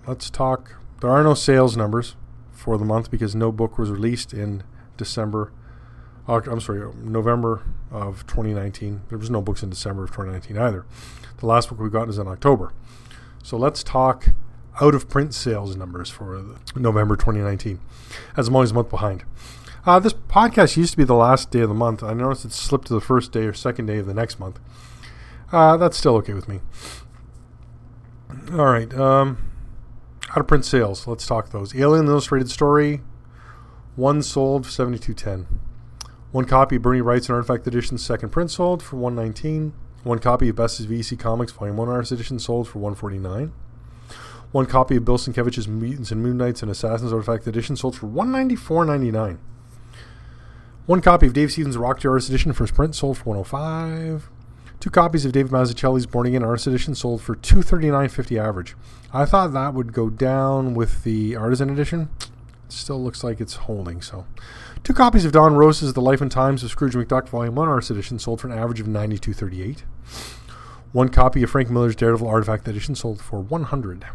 let's 0.06 0.30
talk. 0.30 0.76
There 1.02 1.10
are 1.10 1.24
no 1.24 1.34
sales 1.34 1.76
numbers 1.76 2.16
for 2.52 2.78
the 2.78 2.86
month 2.86 3.10
because 3.10 3.34
no 3.34 3.52
book 3.52 3.80
was 3.80 3.90
released 3.90 4.32
in 4.32 4.62
December. 4.98 5.52
I'm 6.28 6.62
sorry, 6.62 6.88
November 6.98 7.64
of 7.90 8.28
2019. 8.28 9.02
There 9.10 9.18
was 9.18 9.32
no 9.32 9.42
books 9.42 9.64
in 9.64 9.72
December 9.72 10.04
of 10.04 10.12
2019 10.12 10.56
either. 10.56 10.86
The 11.40 11.48
last 11.48 11.70
book 11.70 11.80
we 11.80 11.90
got 11.90 12.08
is 12.08 12.20
in 12.20 12.28
October. 12.28 12.72
So 13.42 13.58
let's 13.58 13.82
talk 13.82 14.28
out 14.80 14.94
of 14.94 15.10
print 15.10 15.34
sales 15.34 15.76
numbers 15.76 16.12
for 16.12 16.46
November 16.76 17.16
2019, 17.16 17.80
as 18.38 18.50
I'm 18.50 18.56
always 18.56 18.70
a 18.70 18.76
month 18.76 18.92
behind. 18.92 19.24
Uh, 19.84 19.98
this 19.98 20.14
podcast 20.14 20.78
used 20.78 20.92
to 20.92 20.98
be 20.98 21.04
the 21.04 21.16
last 21.16 21.50
day 21.50 21.62
of 21.62 21.70
the 21.70 21.76
month. 21.76 22.04
I 22.04 22.14
noticed 22.14 22.46
it 22.46 22.52
slipped 22.52 22.86
to 22.88 22.94
the 22.94 23.02
first 23.02 23.32
day 23.32 23.46
or 23.46 23.54
second 23.54 23.88
day 23.88 23.98
of 23.98 24.06
the 24.06 24.14
next 24.14 24.40
month. 24.40 24.60
Uh, 25.52 25.78
that's 25.78 25.98
still 25.98 26.16
okay 26.18 26.34
with 26.34 26.48
me. 26.48 26.62
All 28.54 28.66
right. 28.66 28.94
Um, 28.94 29.52
out 30.30 30.38
of 30.38 30.48
print 30.48 30.66
sales. 30.66 31.08
Let's 31.08 31.28
talk 31.28 31.50
those. 31.50 31.76
Alien 31.76 32.08
Illustrated 32.08 32.50
Story. 32.50 33.02
One 33.96 34.22
sold 34.22 34.66
for 34.66 34.72
seventy 34.72 34.98
two 34.98 35.14
ten. 35.14 35.48
One 36.32 36.46
copy 36.46 36.78
of 36.78 36.82
Bernie 36.82 37.02
Wrightson 37.02 37.32
Artifact 37.32 37.68
Edition 37.68 37.98
second 37.98 38.30
print 38.30 38.52
sold 38.52 38.82
for 38.82 38.96
one 38.96 39.16
nineteen. 39.16 39.74
One 40.04 40.20
copy 40.20 40.50
of 40.50 40.56
Best's 40.56 40.86
VC 40.86 41.20
Comics 41.20 41.52
Volume 41.52 41.78
One 41.78 41.90
Artist 41.90 42.14
Edition 42.14 42.40
sold 42.40 42.68
for 42.70 42.80
one 42.80 42.96
forty 42.96 43.18
nine. 43.18 43.52
One 44.52 44.66
copy 44.66 44.96
of 44.96 45.06
Bill 45.06 45.18
Sienkiewicz's 45.18 45.68
Mutants 45.68 46.12
and 46.12 46.24
Moon 46.24 46.38
Knights 46.38 46.62
and 46.62 46.72
Assassins 46.72 47.14
Artifact 47.14 47.48
Edition 47.48 47.76
sold 47.76 47.96
for 47.96 48.08
one 48.08 48.32
ninety 48.32 48.56
four 48.56 48.86
ninety 48.86 49.12
nine. 49.12 49.40
One 50.86 51.02
copy 51.02 51.28
of 51.28 51.34
Dave 51.34 51.52
Stevens' 51.52 51.78
Rock 51.78 52.04
Artist 52.06 52.30
Edition 52.30 52.54
first 52.54 52.74
print 52.74 52.96
sold 52.96 53.18
for 53.18 53.26
105. 53.26 54.30
Two 54.82 54.90
copies 54.90 55.26
of 55.26 55.32
David 55.32 55.52
Mazzucchelli's 55.52 56.08
Born 56.08 56.26
Again 56.26 56.44
Artist 56.44 56.66
Edition 56.66 56.96
sold 56.96 57.22
for 57.22 57.36
239.50 57.36 58.44
average. 58.44 58.76
I 59.14 59.26
thought 59.26 59.54
that 59.54 59.76
would 59.76 59.94
go 59.94 60.10
down 60.10 60.74
with 60.74 61.04
the 61.04 61.36
Artisan 61.36 61.70
Edition. 61.70 62.10
It 62.20 62.72
still 62.72 63.02
looks 63.02 63.24
like 63.24 63.40
it's 63.40 63.54
holding, 63.58 64.02
so. 64.02 64.26
Two 64.84 64.94
copies 64.94 65.24
of 65.24 65.34
Don 65.34 65.56
Rosa's 65.56 65.94
The 65.94 66.02
Life 66.02 66.20
and 66.20 66.32
Times 66.32 66.64
of 66.64 66.72
Scrooge 66.72 66.96
McDuck 66.96 67.30
Volume 67.30 67.54
1 67.54 67.68
Artist 67.68 67.92
Edition 67.92 68.18
sold 68.18 68.42
for 68.42 68.48
an 68.48 68.58
average 68.58 68.80
of 68.80 68.88
92.38. 68.88 69.84
One 70.94 71.10
copy 71.10 71.44
of 71.44 71.52
Frank 71.52 71.70
Miller's 71.70 71.96
Daredevil 71.96 72.28
Artifact 72.28 72.68
Edition 72.68 72.96
sold 72.96 73.22
for 73.22 73.40
100. 73.40 74.06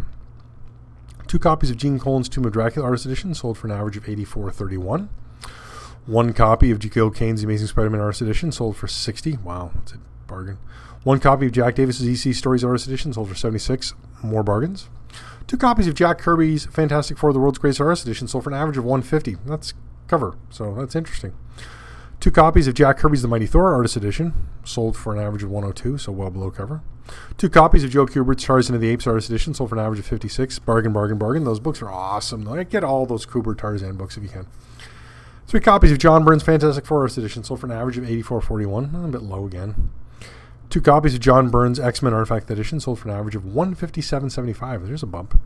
Two 1.28 1.38
copies 1.38 1.70
of 1.70 1.76
Gene 1.76 2.00
Colan's 2.00 2.28
Tomb 2.28 2.44
of 2.44 2.52
Dracula 2.52 2.86
Artist 2.86 3.06
Edition 3.06 3.34
sold 3.34 3.56
for 3.56 3.68
an 3.68 3.72
average 3.72 3.96
of 3.96 4.04
84.31. 4.06 5.06
One 6.06 6.32
copy 6.32 6.72
of 6.72 6.80
Gil 6.80 7.12
Kane's 7.12 7.44
Amazing 7.44 7.68
Spider-Man 7.68 8.00
Artist 8.00 8.22
Edition 8.22 8.50
sold 8.50 8.76
for 8.76 8.88
60. 8.88 9.36
Wow, 9.44 9.70
that's 9.76 9.92
a 9.92 9.98
bargain. 10.26 10.58
One 11.04 11.20
copy 11.20 11.46
of 11.46 11.52
Jack 11.52 11.76
Davis's 11.76 12.26
EC 12.26 12.34
Stories 12.34 12.64
Artist 12.64 12.86
Edition 12.86 13.12
sold 13.12 13.28
for 13.28 13.34
76. 13.34 13.94
More 14.22 14.42
bargains. 14.42 14.88
Two 15.46 15.56
copies 15.56 15.86
of 15.86 15.94
Jack 15.94 16.18
Kirby's 16.18 16.66
Fantastic 16.66 17.16
Four: 17.16 17.32
The 17.32 17.38
World's 17.38 17.58
Greatest 17.58 17.80
Artist 17.80 18.04
Edition 18.04 18.26
sold 18.26 18.44
for 18.44 18.50
an 18.50 18.56
average 18.56 18.76
of 18.76 18.84
150. 18.84 19.36
That's 19.46 19.74
cover, 20.08 20.36
so 20.50 20.74
that's 20.74 20.96
interesting. 20.96 21.32
Two 22.18 22.30
copies 22.30 22.66
of 22.66 22.74
Jack 22.74 22.98
Kirby's 22.98 23.22
The 23.22 23.28
Mighty 23.28 23.46
Thor 23.46 23.72
Artist 23.72 23.96
Edition 23.96 24.34
sold 24.64 24.96
for 24.96 25.14
an 25.14 25.20
average 25.20 25.42
of 25.42 25.50
102, 25.50 25.98
so 25.98 26.10
well 26.10 26.30
below 26.30 26.50
cover. 26.50 26.82
Two 27.36 27.48
copies 27.48 27.84
of 27.84 27.90
Joe 27.90 28.06
Kubert's 28.06 28.42
Tarzan 28.42 28.74
of 28.74 28.80
the 28.80 28.88
Apes 28.88 29.06
Artist 29.06 29.28
Edition 29.28 29.54
sold 29.54 29.70
for 29.70 29.78
an 29.78 29.84
average 29.84 30.00
of 30.00 30.06
56. 30.06 30.58
Bargain, 30.60 30.92
bargain, 30.92 31.18
bargain. 31.18 31.44
Those 31.44 31.60
books 31.60 31.80
are 31.82 31.90
awesome. 31.90 32.44
Get 32.68 32.82
all 32.82 33.06
those 33.06 33.26
Kubert 33.26 33.58
Tarzan 33.58 33.96
books 33.96 34.16
if 34.16 34.22
you 34.22 34.28
can. 34.28 34.46
Three 35.46 35.60
copies 35.60 35.92
of 35.92 35.98
John 35.98 36.24
Byrne's 36.24 36.42
Fantastic 36.42 36.84
Four 36.86 37.02
Artist 37.02 37.18
Edition 37.18 37.44
sold 37.44 37.60
for 37.60 37.66
an 37.66 37.72
average 37.72 37.98
of 37.98 38.04
84.41, 38.04 39.04
a 39.04 39.08
bit 39.08 39.22
low 39.22 39.46
again. 39.46 39.90
Two 40.68 40.80
copies 40.80 41.14
of 41.14 41.20
John 41.20 41.48
Byrne's 41.48 41.78
X 41.78 42.02
Men 42.02 42.12
Artifact 42.12 42.50
Edition 42.50 42.80
sold 42.80 42.98
for 42.98 43.08
an 43.08 43.14
average 43.14 43.36
of 43.36 43.44
157.75. 43.44 44.86
There's 44.86 45.02
a 45.02 45.06
bump. 45.06 45.40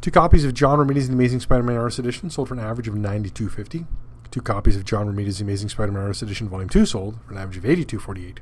Two 0.00 0.10
copies 0.10 0.44
of 0.44 0.54
John 0.54 0.78
Romita's 0.78 1.08
The 1.08 1.14
Amazing 1.14 1.40
Spider-Man 1.40 1.76
Artist 1.76 1.98
Edition 1.98 2.30
sold 2.30 2.48
for 2.48 2.54
an 2.54 2.60
average 2.60 2.86
of 2.86 2.94
92.50. 2.94 3.86
Two 4.30 4.40
copies 4.40 4.76
of 4.76 4.84
John 4.84 5.06
Romita's 5.08 5.38
The 5.38 5.44
Amazing 5.44 5.70
Spider-Man 5.70 6.02
Artist 6.02 6.22
Edition 6.22 6.48
Volume 6.48 6.68
2 6.68 6.86
sold 6.86 7.18
for 7.26 7.32
an 7.32 7.38
average 7.38 7.56
of 7.56 7.64
82.48. 7.64 8.38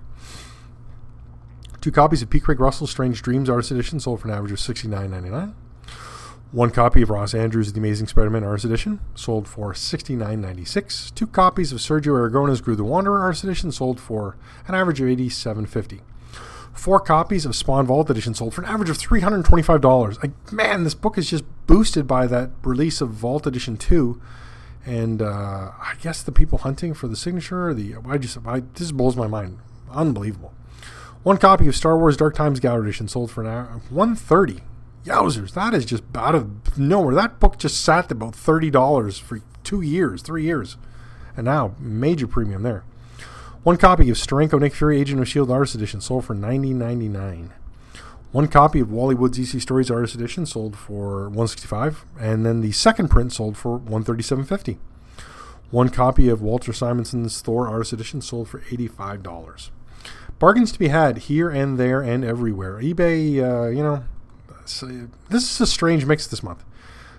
Two 1.81 1.93
copies 1.93 2.21
of 2.21 2.29
P. 2.29 2.41
Craig 2.41 2.61
Russell's 2.61 2.91
Strange 2.91 3.23
Dreams 3.23 3.49
Artist 3.49 3.71
Edition 3.71 4.01
sold 4.01 4.21
for 4.21 4.29
an 4.29 4.35
average 4.35 4.53
of 4.53 4.59
69.99. 4.59 5.55
One 6.53 6.71
copy 6.71 7.03
of 7.03 7.11
Ross 7.11 7.35
Andru's 7.35 7.73
The 7.73 7.81
Amazing 7.81 8.07
Spider-Man 8.07 8.45
Artist 8.45 8.65
Edition 8.65 9.01
sold 9.17 9.49
for 9.49 9.73
$69.96. 9.73 11.13
Two 11.13 11.27
copies 11.27 11.73
of 11.73 11.81
Sergio 11.81 12.13
Aragonés' 12.13 12.63
Groo 12.63 12.77
the 12.77 12.85
Wanderer 12.85 13.21
Artist 13.21 13.43
Edition 13.43 13.73
sold 13.73 13.99
for 13.99 14.37
an 14.69 14.77
average 14.77 15.01
of 15.01 15.09
$87.50. 15.09 16.03
Four 16.73 17.01
copies 17.01 17.47
of 17.47 17.57
Spawn 17.57 17.87
Vault 17.87 18.11
Edition 18.11 18.33
sold 18.33 18.55
for 18.55 18.63
an 18.63 18.69
average 18.69 18.89
of 18.89 18.97
$325. 18.97 20.23
Like, 20.23 20.53
man, 20.53 20.85
this 20.85 20.95
book 20.95 21.19
is 21.19 21.29
just 21.29 21.45
boosted 21.67 22.07
by 22.07 22.29
that 22.29 22.51
release 22.63 23.01
of 23.01 23.11
Vault 23.11 23.45
Edition 23.49 23.77
2. 23.77 24.21
And 24.85 25.21
uh, 25.21 25.73
I 25.77 25.95
guess 26.01 26.23
the 26.23 26.31
people 26.31 26.59
hunting 26.59 26.95
for 26.95 27.09
the 27.09 27.17
signature, 27.17 27.75
the 27.75 27.97
I 28.07 28.19
just 28.19 28.39
I, 28.47 28.61
this 28.75 28.93
blows 28.93 29.17
my 29.17 29.27
mind. 29.27 29.59
Unbelievable. 29.91 30.55
One 31.25 31.39
copy 31.39 31.67
of 31.67 31.75
Star 31.75 31.99
Wars 31.99 32.17
Dark 32.17 32.37
Times 32.37 32.61
Gallery 32.61 32.91
Edition 32.91 33.09
sold 33.09 33.33
for 33.33 33.41
an 33.41 33.49
hour, 33.49 33.81
130 33.91 34.63
Yowzers, 35.07 35.53
that 35.53 35.73
is 35.73 35.85
just 35.85 36.03
out 36.15 36.35
of 36.35 36.77
nowhere. 36.77 37.15
That 37.15 37.39
book 37.39 37.59
just 37.59 37.81
sat 37.81 38.07
at 38.07 38.13
about 38.13 38.35
thirty 38.35 38.71
dollars 38.71 39.19
for 39.19 39.41
two 39.63 39.81
years, 39.81 40.21
three 40.21 40.43
years, 40.43 40.77
and 41.37 41.45
now 41.45 41.75
major 41.79 42.27
premium 42.27 42.63
there. 42.63 42.83
One 43.63 43.77
copy 43.77 44.11
of 44.11 44.17
Steranko 44.17 44.61
Nick 44.61 44.75
Fury 44.75 45.01
Agent 45.01 45.21
of 45.21 45.29
Shield 45.29 45.51
Artist 45.51 45.77
Edition 45.77 46.01
sold 46.01 46.25
for 46.25 46.35
ninety 46.35 46.75
ninety 46.75 47.09
nine. 47.09 47.53
One 48.33 48.49
copy 48.49 48.81
of 48.81 48.91
Wally 48.91 49.15
Wood's 49.15 49.39
EC 49.39 49.63
Stories 49.63 49.91
Artist 49.91 50.15
Edition 50.15 50.45
sold 50.45 50.77
for 50.77 51.29
165 51.29 52.05
and 52.21 52.45
then 52.45 52.61
the 52.61 52.73
second 52.73 53.09
print 53.09 53.33
sold 53.33 53.57
for 53.57 53.79
137.50. 53.79 54.77
One 55.71 55.89
copy 55.89 56.29
of 56.29 56.43
Walter 56.43 56.73
Simonson's 56.73 57.41
Thor 57.41 57.67
Artist 57.67 57.95
Edition 57.95 58.21
sold 58.21 58.49
for 58.49 58.61
$85. 58.63 59.71
Bargains 60.39 60.71
to 60.73 60.79
be 60.79 60.89
had 60.89 61.17
here 61.19 61.49
and 61.49 61.79
there 61.79 62.03
and 62.03 62.25
everywhere. 62.25 62.75
eBay, 62.75 63.43
uh, 63.43 63.69
you 63.69 63.83
know, 63.83 64.05
this 64.67 65.51
is 65.51 65.61
a 65.61 65.67
strange 65.67 66.07
mix 66.07 66.27
this 66.27 66.43
month. 66.43 66.65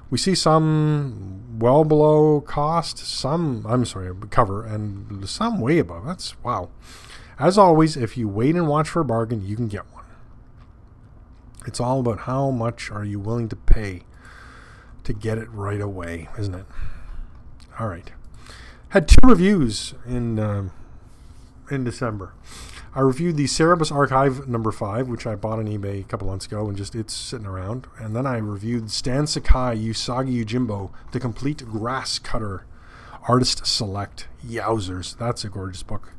We 0.09 0.17
see 0.17 0.35
some 0.35 1.59
well 1.59 1.83
below 1.83 2.41
cost, 2.41 2.97
some, 2.97 3.65
I'm 3.67 3.83
sorry, 3.85 4.13
cover, 4.29 4.63
and 4.63 5.27
some 5.27 5.59
way 5.59 5.79
above. 5.79 6.05
That's 6.05 6.41
wow. 6.43 6.69
As 7.39 7.57
always, 7.57 7.97
if 7.97 8.17
you 8.17 8.27
wait 8.27 8.55
and 8.55 8.67
watch 8.67 8.89
for 8.89 9.01
a 9.01 9.05
bargain, 9.05 9.45
you 9.45 9.55
can 9.55 9.67
get 9.67 9.91
one. 9.93 10.05
It's 11.65 11.79
all 11.79 11.99
about 11.99 12.19
how 12.19 12.49
much 12.49 12.89
are 12.89 13.03
you 13.03 13.19
willing 13.19 13.49
to 13.49 13.55
pay 13.55 14.03
to 15.03 15.13
get 15.13 15.37
it 15.37 15.49
right 15.51 15.81
away, 15.81 16.29
isn't 16.39 16.55
it? 16.55 16.65
All 17.79 17.87
right. 17.87 18.11
Had 18.89 19.07
two 19.07 19.19
reviews 19.23 19.93
in 20.05 20.39
uh, 20.39 20.69
in 21.69 21.83
December. 21.83 22.33
I 22.97 23.01
reviewed 23.01 23.37
the 23.37 23.45
Cerebus 23.45 23.91
Archive 23.91 24.47
number 24.47 24.71
five, 24.71 25.07
which 25.07 25.27
I 25.27 25.35
bought 25.35 25.59
on 25.59 25.67
eBay 25.67 26.01
a 26.01 26.03
couple 26.03 26.25
months 26.25 26.47
ago, 26.47 26.67
and 26.67 26.75
just 26.75 26.95
it's 26.95 27.13
sitting 27.13 27.45
around. 27.45 27.85
And 27.99 28.15
then 28.15 28.25
I 28.25 28.37
reviewed 28.37 28.89
Stan 28.89 29.27
Sakai 29.27 29.77
Usagi 29.77 30.43
Yojimbo, 30.43 30.89
the 31.11 31.19
complete 31.19 31.63
grass 31.63 32.17
cutter 32.17 32.65
artist 33.27 33.67
select. 33.67 34.27
Yowzers, 34.43 35.15
that's 35.15 35.43
a 35.43 35.49
gorgeous 35.49 35.83
book. 35.83 36.13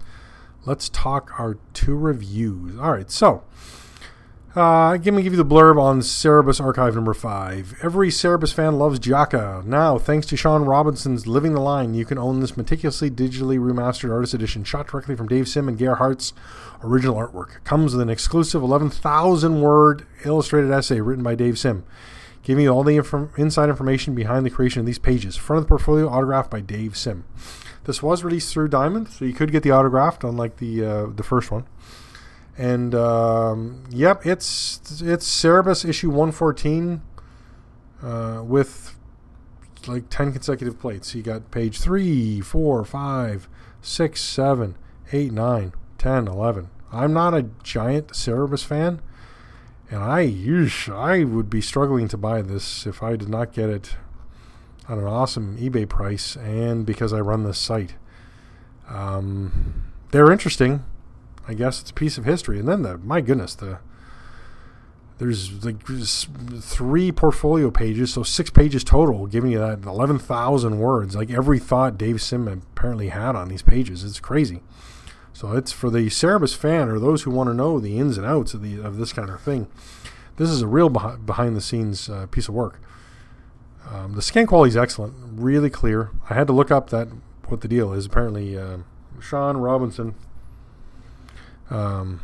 Let's 0.66 0.88
talk 0.88 1.40
our 1.40 1.58
two 1.74 1.96
reviews. 1.96 2.78
All 2.78 2.92
right, 2.92 3.10
so 3.10 3.42
uh, 4.56 4.90
let 4.90 5.04
me 5.04 5.22
give 5.22 5.32
you 5.34 5.36
the 5.36 5.44
blurb 5.44 5.80
on 5.80 6.00
Cerebus 6.00 6.60
Archive 6.60 6.94
number 6.94 7.12
5. 7.12 7.80
Every 7.82 8.08
Cerebus 8.08 8.52
fan 8.52 8.78
loves 8.78 8.98
Jaka. 8.98 9.64
Now, 9.64 9.98
thanks 9.98 10.26
to 10.28 10.36
Sean 10.36 10.64
Robinson's 10.64 11.26
Living 11.26 11.52
the 11.52 11.60
Line, 11.60 11.92
you 11.92 12.04
can 12.04 12.16
own 12.16 12.40
this 12.40 12.56
meticulously 12.56 13.10
digitally 13.10 13.58
remastered 13.58 14.10
artist 14.10 14.32
edition 14.32 14.64
shot 14.64 14.88
directly 14.88 15.14
from 15.14 15.28
Dave 15.28 15.48
Sim 15.48 15.68
and 15.68 15.78
Gerhard's 15.78 16.32
original 16.82 17.16
artwork. 17.16 17.56
It 17.56 17.64
comes 17.64 17.92
with 17.92 18.00
an 18.00 18.08
exclusive 18.08 18.62
11,000 18.62 19.60
word 19.60 20.06
illustrated 20.24 20.70
essay 20.70 21.00
written 21.00 21.22
by 21.22 21.34
Dave 21.34 21.58
Sim, 21.58 21.84
giving 22.42 22.64
you 22.64 22.70
all 22.70 22.84
the 22.84 22.96
inside 23.36 23.68
information 23.68 24.14
behind 24.14 24.46
the 24.46 24.50
creation 24.50 24.80
of 24.80 24.86
these 24.86 24.98
pages. 24.98 25.36
Front 25.36 25.58
of 25.58 25.64
the 25.64 25.68
portfolio 25.68 26.08
autographed 26.08 26.50
by 26.50 26.60
Dave 26.60 26.96
Sim. 26.96 27.24
This 27.84 28.02
was 28.02 28.24
released 28.24 28.52
through 28.52 28.68
Diamond, 28.68 29.08
so 29.08 29.24
you 29.24 29.32
could 29.32 29.52
get 29.52 29.62
the 29.62 29.72
autographed, 29.72 30.24
unlike 30.24 30.56
the 30.56 30.84
uh, 30.84 31.06
the 31.06 31.22
first 31.22 31.50
one. 31.50 31.66
And 32.58 32.92
um, 32.92 33.84
yep, 33.88 34.26
it's 34.26 34.80
it's 35.00 35.28
Cerebus 35.28 35.88
issue 35.88 36.08
114 36.08 37.00
uh, 38.02 38.42
with 38.44 38.96
like 39.86 40.10
10 40.10 40.32
consecutive 40.32 40.78
plates. 40.78 41.14
You 41.14 41.22
got 41.22 41.52
page 41.52 41.80
3, 41.80 42.40
4, 42.40 42.84
5, 42.84 43.48
6, 43.80 44.20
7, 44.20 44.76
8, 45.12 45.32
9, 45.32 45.72
10, 45.98 46.28
11. 46.28 46.70
I'm 46.92 47.12
not 47.12 47.34
a 47.34 47.42
giant 47.62 48.08
Cerebus 48.08 48.64
fan, 48.64 49.00
and 49.88 50.02
I 50.02 50.22
I 50.92 51.24
would 51.24 51.48
be 51.48 51.60
struggling 51.60 52.08
to 52.08 52.16
buy 52.16 52.42
this 52.42 52.86
if 52.86 53.04
I 53.04 53.14
did 53.14 53.28
not 53.28 53.52
get 53.52 53.70
it 53.70 53.96
at 54.88 54.98
an 54.98 55.04
awesome 55.04 55.56
eBay 55.58 55.88
price 55.88 56.34
and 56.36 56.84
because 56.84 57.12
I 57.12 57.20
run 57.20 57.44
this 57.44 57.58
site. 57.58 57.94
Um, 58.88 59.84
they're 60.10 60.32
interesting. 60.32 60.84
I 61.48 61.54
guess 61.54 61.80
it's 61.80 61.90
a 61.90 61.94
piece 61.94 62.18
of 62.18 62.24
history. 62.24 62.58
And 62.58 62.68
then 62.68 62.82
the 62.82 62.98
my 62.98 63.20
goodness, 63.20 63.54
the 63.54 63.78
there's 65.18 65.64
like 65.64 65.84
three 66.60 67.10
portfolio 67.10 67.72
pages, 67.72 68.12
so 68.12 68.22
six 68.22 68.50
pages 68.50 68.84
total, 68.84 69.26
giving 69.26 69.50
you 69.50 69.58
that 69.58 69.84
eleven 69.84 70.18
thousand 70.18 70.78
words. 70.78 71.16
Like 71.16 71.30
every 71.30 71.58
thought 71.58 71.98
Dave 71.98 72.22
Sim 72.22 72.46
apparently 72.46 73.08
had 73.08 73.34
on 73.34 73.48
these 73.48 73.62
pages. 73.62 74.04
It's 74.04 74.20
crazy. 74.20 74.62
So 75.32 75.52
it's 75.52 75.72
for 75.72 75.90
the 75.90 76.06
Cerebus 76.08 76.56
fan 76.56 76.88
or 76.88 76.98
those 76.98 77.22
who 77.22 77.30
want 77.30 77.48
to 77.48 77.54
know 77.54 77.78
the 77.80 77.98
ins 77.98 78.18
and 78.18 78.26
outs 78.26 78.54
of 78.54 78.62
the 78.62 78.80
of 78.80 78.96
this 78.96 79.12
kind 79.12 79.30
of 79.30 79.40
thing. 79.40 79.66
This 80.36 80.50
is 80.50 80.62
a 80.62 80.68
real 80.68 80.88
behind 80.88 81.56
the 81.56 81.60
scenes 81.60 82.08
uh, 82.08 82.26
piece 82.26 82.48
of 82.48 82.54
work. 82.54 82.80
Um, 83.90 84.14
the 84.14 84.22
scan 84.22 84.46
quality 84.46 84.68
is 84.68 84.76
excellent, 84.76 85.14
really 85.32 85.70
clear. 85.70 86.10
I 86.28 86.34
had 86.34 86.46
to 86.48 86.52
look 86.52 86.70
up 86.70 86.90
that 86.90 87.08
what 87.46 87.62
the 87.62 87.68
deal 87.68 87.92
is. 87.92 88.06
Apparently, 88.06 88.56
uh, 88.56 88.78
Sean 89.20 89.56
Robinson 89.56 90.14
um, 91.70 92.20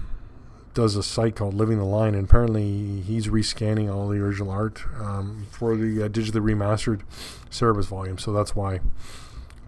does 0.75 0.97
a 0.97 1.03
site 1.03 1.37
called 1.37 1.55
Living 1.55 1.79
the 1.79 1.85
Line, 1.85 2.15
and 2.15 2.25
apparently 2.25 3.01
he's 3.01 3.29
rescanning 3.29 3.93
all 3.93 4.09
the 4.09 4.19
original 4.19 4.51
art 4.51 4.83
um, 5.01 5.47
for 5.51 5.77
the 5.77 6.05
uh, 6.05 6.09
digitally 6.09 6.43
remastered 6.43 7.03
Cerebus 7.51 7.87
volume. 7.87 8.19
So 8.19 8.33
that's 8.33 8.57
why 8.57 8.81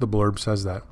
the 0.00 0.08
blurb 0.08 0.38
says 0.38 0.64
that. 0.64 0.82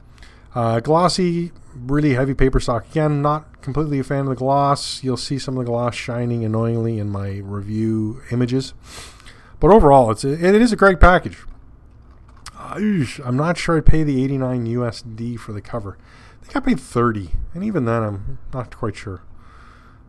Uh, 0.54 0.78
glossy, 0.78 1.50
really 1.74 2.14
heavy 2.14 2.32
paper 2.32 2.60
stock. 2.60 2.88
Again, 2.90 3.20
not 3.20 3.60
completely 3.60 3.98
a 3.98 4.04
fan 4.04 4.20
of 4.20 4.26
the 4.28 4.36
gloss. 4.36 5.02
You'll 5.02 5.16
see 5.16 5.38
some 5.38 5.58
of 5.58 5.64
the 5.64 5.70
gloss 5.70 5.96
shining 5.96 6.44
annoyingly 6.44 6.98
in 7.00 7.10
my 7.10 7.38
review 7.42 8.22
images. 8.30 8.72
But 9.58 9.72
overall, 9.72 10.12
it's 10.12 10.24
a, 10.24 10.32
it 10.32 10.54
is 10.54 10.72
a 10.72 10.76
great 10.76 11.00
package. 11.00 11.42
I'm 12.56 13.36
not 13.36 13.58
sure 13.58 13.76
I'd 13.76 13.86
pay 13.86 14.04
the 14.04 14.22
89 14.24 14.66
USD 14.66 15.38
for 15.38 15.52
the 15.52 15.60
cover. 15.60 15.98
I 16.48 16.58
I 16.58 16.60
paid 16.60 16.80
30, 16.80 17.30
and 17.54 17.64
even 17.64 17.84
then, 17.84 18.02
I'm 18.02 18.38
not 18.52 18.76
quite 18.76 18.96
sure. 18.96 19.22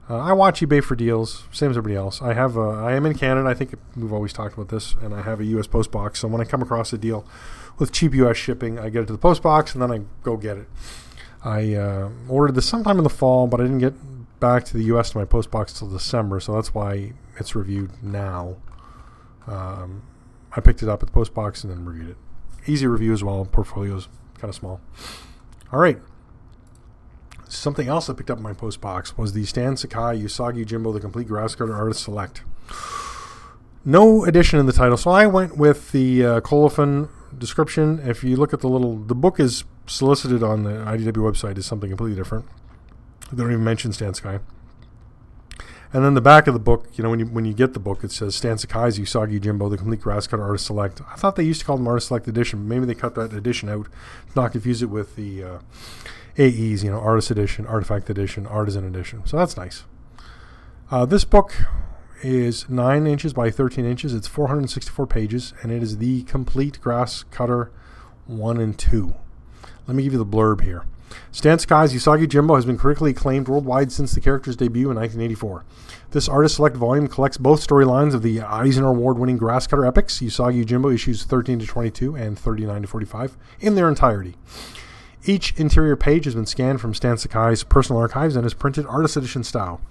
Uh, 0.07 0.19
I 0.19 0.33
watch 0.33 0.61
eBay 0.61 0.83
for 0.83 0.95
deals, 0.95 1.45
same 1.51 1.71
as 1.71 1.77
everybody 1.77 1.95
else. 1.95 2.21
I 2.21 2.33
have, 2.33 2.55
a, 2.57 2.61
I 2.61 2.93
am 2.93 3.05
in 3.07 3.15
Canada. 3.15 3.49
I 3.49 3.55
think 3.55 3.73
we've 3.95 4.13
always 4.13 4.33
talked 4.33 4.53
about 4.53 4.69
this, 4.69 4.95
and 5.01 5.15
I 5.15 5.23
have 5.23 5.39
a 5.39 5.45
U.S. 5.45 5.65
post 5.65 5.91
box. 5.91 6.19
So 6.19 6.27
when 6.27 6.41
I 6.41 6.43
come 6.43 6.61
across 6.61 6.93
a 6.93 6.97
deal 6.97 7.25
with 7.79 7.91
cheap 7.91 8.13
U.S. 8.13 8.37
shipping, 8.37 8.77
I 8.77 8.89
get 8.89 9.03
it 9.03 9.05
to 9.07 9.13
the 9.13 9.19
post 9.19 9.41
box, 9.41 9.73
and 9.73 9.81
then 9.81 9.91
I 9.91 10.01
go 10.21 10.37
get 10.37 10.57
it. 10.57 10.67
I 11.43 11.73
uh, 11.73 12.09
ordered 12.29 12.53
this 12.53 12.67
sometime 12.67 12.97
in 12.97 13.03
the 13.03 13.09
fall, 13.09 13.47
but 13.47 13.59
I 13.59 13.63
didn't 13.63 13.79
get 13.79 13.93
back 14.39 14.65
to 14.65 14.77
the 14.77 14.83
U.S. 14.85 15.11
to 15.11 15.17
my 15.17 15.25
post 15.25 15.49
box 15.49 15.73
till 15.73 15.89
December, 15.89 16.39
so 16.39 16.53
that's 16.53 16.73
why 16.73 17.13
it's 17.39 17.55
reviewed 17.55 18.03
now. 18.03 18.57
Um, 19.47 20.03
I 20.55 20.61
picked 20.61 20.83
it 20.83 20.89
up 20.89 21.01
at 21.01 21.07
the 21.07 21.13
post 21.13 21.33
box 21.33 21.63
and 21.63 21.73
then 21.73 21.83
reviewed 21.85 22.11
it. 22.11 22.17
Easy 22.67 22.85
review 22.85 23.13
as 23.13 23.23
well. 23.23 23.45
Portfolio's 23.45 24.07
kind 24.35 24.49
of 24.49 24.55
small. 24.55 24.81
All 25.71 25.79
right. 25.79 25.99
Something 27.55 27.87
else 27.87 28.09
I 28.09 28.13
picked 28.13 28.29
up 28.29 28.37
in 28.37 28.43
my 28.43 28.53
post 28.53 28.81
box 28.81 29.17
was 29.17 29.33
the 29.33 29.45
Stan 29.45 29.77
Sakai 29.77 30.19
Usagi 30.21 30.65
Yojimbo 30.65 30.93
The 30.93 30.99
Complete 30.99 31.27
Grass 31.27 31.55
Cutter 31.55 31.75
Artist 31.75 32.03
Select. 32.03 32.43
No 33.83 34.25
addition 34.25 34.59
in 34.59 34.65
the 34.65 34.73
title, 34.73 34.97
so 34.97 35.11
I 35.11 35.27
went 35.27 35.57
with 35.57 35.91
the 35.91 36.25
uh, 36.25 36.41
colophon 36.41 37.09
description. 37.37 37.99
If 38.03 38.23
you 38.23 38.35
look 38.35 38.53
at 38.53 38.61
the 38.61 38.67
little, 38.67 38.97
the 38.97 39.15
book 39.15 39.39
is 39.39 39.63
solicited 39.87 40.41
on 40.43 40.63
the 40.63 40.71
IDW 40.71 41.13
website 41.13 41.57
as 41.57 41.65
something 41.65 41.89
completely 41.89 42.15
different. 42.15 42.45
They 43.31 43.43
don't 43.43 43.51
even 43.51 43.63
mention 43.63 43.93
Stan 43.93 44.13
Sakai. 44.13 44.39
And 45.93 46.03
then 46.03 46.13
the 46.13 46.21
back 46.21 46.47
of 46.47 46.53
the 46.53 46.59
book, 46.59 46.89
you 46.95 47.03
know, 47.03 47.09
when 47.09 47.19
you 47.19 47.25
when 47.27 47.45
you 47.45 47.53
get 47.53 47.73
the 47.73 47.79
book, 47.79 48.03
it 48.03 48.11
says 48.11 48.35
Stan 48.35 48.57
Sakai's 48.57 48.99
Usagi 48.99 49.39
Yojimbo, 49.39 49.69
the 49.69 49.77
complete 49.77 50.01
grass 50.01 50.27
cutter 50.27 50.43
artist 50.43 50.65
select. 50.65 51.01
I 51.09 51.15
thought 51.15 51.35
they 51.35 51.43
used 51.43 51.61
to 51.61 51.65
call 51.65 51.77
them 51.77 51.87
artist 51.87 52.07
select 52.07 52.27
edition. 52.27 52.67
Maybe 52.67 52.85
they 52.85 52.95
cut 52.95 53.15
that 53.15 53.31
edition 53.31 53.69
out, 53.69 53.87
not 54.35 54.51
confuse 54.51 54.81
it 54.81 54.89
with 54.89 55.15
the 55.15 55.43
uh, 55.43 55.59
AEs, 56.37 56.83
you 56.83 56.91
know, 56.91 56.99
artist 56.99 57.31
edition, 57.31 57.65
artifact 57.65 58.09
edition, 58.09 58.45
artisan 58.45 58.85
edition. 58.85 59.25
So 59.25 59.37
that's 59.37 59.55
nice. 59.55 59.85
Uh, 60.91 61.05
this 61.05 61.23
book 61.23 61.53
is 62.21 62.69
9 62.69 63.07
inches 63.07 63.33
by 63.33 63.49
13 63.49 63.85
inches. 63.85 64.13
It's 64.13 64.27
464 64.27 65.07
pages, 65.07 65.53
and 65.61 65.71
it 65.71 65.81
is 65.81 65.97
the 65.97 66.23
complete 66.23 66.79
grass 66.81 67.23
cutter 67.23 67.71
1 68.27 68.57
and 68.57 68.77
2. 68.77 69.13
Let 69.87 69.95
me 69.95 70.03
give 70.03 70.13
you 70.13 70.19
the 70.19 70.25
blurb 70.25 70.61
here. 70.61 70.85
Stan 71.31 71.59
Sakai's 71.59 71.93
Usagi 71.93 72.25
Yojimbo 72.25 72.55
has 72.55 72.65
been 72.65 72.77
critically 72.77 73.11
acclaimed 73.11 73.47
worldwide 73.47 73.91
since 73.91 74.13
the 74.13 74.19
character's 74.19 74.55
debut 74.55 74.89
in 74.89 74.97
1984. 74.97 75.63
This 76.11 76.27
artist 76.27 76.55
select 76.55 76.75
volume 76.75 77.07
collects 77.07 77.37
both 77.37 77.65
storylines 77.65 78.13
of 78.13 78.21
the 78.21 78.41
Eisner 78.41 78.87
Award 78.87 79.17
winning 79.17 79.37
grass 79.37 79.67
cutter 79.67 79.85
epics, 79.85 80.19
Usagi 80.19 80.63
Yojimbo 80.63 80.93
issues 80.93 81.23
13 81.23 81.59
to 81.59 81.65
22 81.65 82.15
and 82.15 82.37
39 82.37 82.81
to 82.81 82.87
45, 82.87 83.37
in 83.59 83.75
their 83.75 83.87
entirety. 83.87 84.35
Each 85.27 85.53
interior 85.57 85.95
page 85.95 86.25
has 86.25 86.35
been 86.35 86.45
scanned 86.45 86.79
from 86.79 86.93
Stan 86.93 87.17
Sakai's 87.17 87.63
personal 87.63 87.99
archives 87.99 88.35
and 88.35 88.45
is 88.45 88.53
printed 88.53 88.85
artist 88.85 89.17
edition 89.17 89.43
style. 89.43 89.81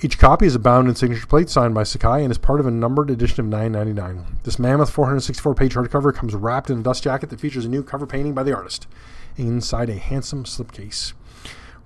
Each 0.00 0.18
copy 0.18 0.46
is 0.46 0.54
a 0.54 0.58
bound 0.58 0.88
and 0.88 0.96
signature 0.96 1.26
plate 1.26 1.50
signed 1.50 1.74
by 1.74 1.82
Sakai 1.82 2.22
and 2.22 2.30
is 2.30 2.38
part 2.38 2.58
of 2.58 2.66
a 2.66 2.70
numbered 2.70 3.10
edition 3.10 3.44
of 3.44 3.52
9.99. 3.52 4.42
This 4.44 4.58
mammoth 4.58 4.90
464 4.90 5.54
page 5.54 5.74
hardcover 5.74 6.14
comes 6.14 6.34
wrapped 6.34 6.70
in 6.70 6.80
a 6.80 6.82
dust 6.82 7.04
jacket 7.04 7.28
that 7.30 7.40
features 7.40 7.66
a 7.66 7.68
new 7.68 7.82
cover 7.82 8.06
painting 8.06 8.32
by 8.32 8.42
the 8.42 8.54
artist 8.56 8.88
inside 9.36 9.90
a 9.90 9.98
handsome 9.98 10.44
slipcase. 10.44 11.12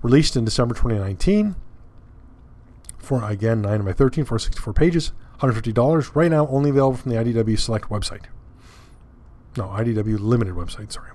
Released 0.01 0.37
in 0.37 0.45
December 0.45 0.73
2019 0.73 1.55
for 2.97 3.23
again 3.23 3.61
9 3.61 3.83
by 3.83 3.93
13 3.93 4.23
for 4.23 4.39
64 4.39 4.73
pages, 4.73 5.11
$150. 5.39 6.15
Right 6.15 6.31
now, 6.31 6.47
only 6.47 6.69
available 6.69 6.97
from 6.97 7.11
the 7.11 7.17
IDW 7.17 7.59
Select 7.59 7.89
website. 7.89 8.23
No, 9.57 9.65
IDW 9.65 10.19
Limited 10.19 10.55
website, 10.55 10.91
sorry. 10.91 11.11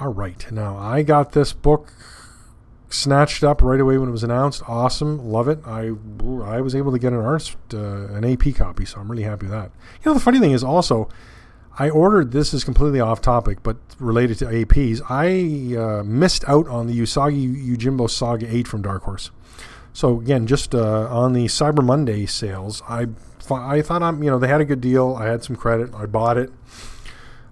All 0.00 0.08
right. 0.08 0.50
Now, 0.50 0.78
I 0.78 1.02
got 1.02 1.32
this 1.32 1.52
book 1.52 1.92
snatched 2.88 3.44
up 3.44 3.60
right 3.62 3.78
away 3.78 3.98
when 3.98 4.08
it 4.08 4.12
was 4.12 4.24
announced. 4.24 4.62
Awesome, 4.66 5.18
love 5.30 5.46
it. 5.46 5.60
I 5.66 5.92
I 6.42 6.60
was 6.62 6.74
able 6.74 6.90
to 6.92 6.98
get 6.98 7.12
an 7.12 7.20
artist 7.20 7.56
uh, 7.72 8.08
an 8.08 8.24
AP 8.24 8.54
copy, 8.54 8.84
so 8.86 8.98
I'm 8.98 9.10
really 9.10 9.22
happy 9.24 9.46
with 9.46 9.52
that. 9.52 9.70
You 10.02 10.10
know, 10.10 10.14
the 10.14 10.20
funny 10.20 10.38
thing 10.38 10.52
is 10.52 10.64
also, 10.64 11.08
I 11.78 11.90
ordered 11.90 12.32
this 12.32 12.52
is 12.52 12.64
completely 12.64 12.98
off 12.98 13.20
topic, 13.20 13.62
but 13.62 13.76
related 13.98 14.38
to 14.38 14.46
APs. 14.46 15.02
I 15.08 15.76
uh, 15.78 16.02
missed 16.02 16.44
out 16.48 16.66
on 16.68 16.86
the 16.86 16.98
Usagi 16.98 17.68
Yojimbo 17.68 18.08
Saga 18.10 18.52
Eight 18.52 18.66
from 18.66 18.82
Dark 18.82 19.02
Horse. 19.02 19.30
So 19.92 20.18
again, 20.18 20.46
just 20.46 20.74
uh, 20.74 21.08
on 21.10 21.34
the 21.34 21.44
Cyber 21.44 21.84
Monday 21.84 22.24
sales, 22.24 22.82
I 22.88 23.08
I 23.50 23.82
thought 23.82 24.02
I'm 24.02 24.22
you 24.22 24.30
know 24.30 24.38
they 24.38 24.48
had 24.48 24.60
a 24.60 24.64
good 24.64 24.80
deal. 24.80 25.14
I 25.16 25.26
had 25.26 25.44
some 25.44 25.56
credit. 25.56 25.94
I 25.94 26.06
bought 26.06 26.38
it. 26.38 26.50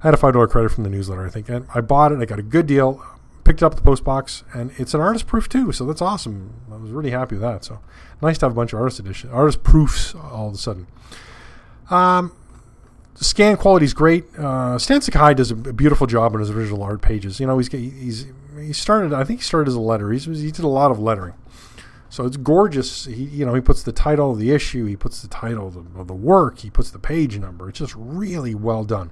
I 0.03 0.09
had 0.09 0.15
a 0.15 0.17
five 0.17 0.33
dollar 0.33 0.47
credit 0.47 0.71
from 0.71 0.85
the 0.85 0.91
newsletter, 0.91 1.27
I 1.27 1.31
think, 1.31 1.49
and 1.49 1.67
I 1.75 1.81
bought 1.81 2.13
it. 2.13 2.21
I 2.21 2.25
got 2.25 2.39
a 2.39 2.43
good 2.43 2.67
deal 2.67 3.05
picked 3.49 3.63
up 3.63 3.75
the 3.75 3.81
post 3.83 4.05
box, 4.05 4.45
and 4.53 4.73
it's 4.77 4.93
an 4.93 5.01
artist 5.01 5.27
proof 5.27 5.49
too. 5.49 5.73
So 5.73 5.87
that's 5.87 6.03
awesome. 6.03 6.53
I 6.71 6.77
was 6.77 6.91
really 6.91 7.11
happy 7.11 7.35
with 7.35 7.43
that. 7.43 7.65
So 7.65 7.81
nice 8.21 8.37
to 8.39 8.47
have 8.47 8.53
a 8.53 8.55
bunch 8.55 8.75
of 8.75 8.79
artist 8.79 8.99
edition, 9.01 9.31
artist 9.31 9.63
proofs 9.63 10.15
all 10.15 10.49
of 10.49 10.55
a 10.55 10.59
sudden. 10.59 10.87
Um, 11.91 12.33
scan 13.15 13.57
quality 13.57 13.87
is 13.87 13.95
great. 13.95 14.27
Uh, 14.39 14.79
Stan 14.79 15.01
Sakai 15.01 15.33
does 15.33 15.51
a 15.51 15.55
beautiful 15.55 16.07
job 16.07 16.35
on 16.35 16.41
his 16.41 16.51
original 16.51 16.83
art 16.83 17.01
pages. 17.01 17.41
You 17.41 17.47
know, 17.47 17.57
he's 17.57 17.73
he's 17.73 18.27
he 18.61 18.75
started. 18.75 19.15
I 19.15 19.25
think 19.25 19.41
he 19.41 19.45
started 19.45 19.69
as 19.69 19.75
a 19.75 19.81
letter. 19.81 20.13
He's, 20.13 20.27
he 20.27 20.51
did 20.51 20.65
a 20.65 20.69
lot 20.69 20.91
of 20.91 20.99
lettering. 20.99 21.35
So 22.11 22.27
it's 22.27 22.37
gorgeous. 22.37 23.07
He, 23.07 23.25
you 23.25 23.47
know, 23.47 23.55
he 23.55 23.63
puts 23.63 23.83
the 23.83 23.93
title 23.93 24.33
of 24.33 24.39
the 24.39 24.51
issue, 24.51 24.85
he 24.85 24.97
puts 24.97 25.23
the 25.23 25.29
title 25.29 25.69
of 25.69 25.75
the, 25.75 26.01
of 26.01 26.07
the 26.07 26.15
work, 26.15 26.59
he 26.59 26.71
puts 26.71 26.91
the 26.91 26.99
page 26.99 27.39
number. 27.39 27.69
It's 27.69 27.79
just 27.79 27.95
really 27.97 28.55
well 28.55 28.85
done. 28.85 29.11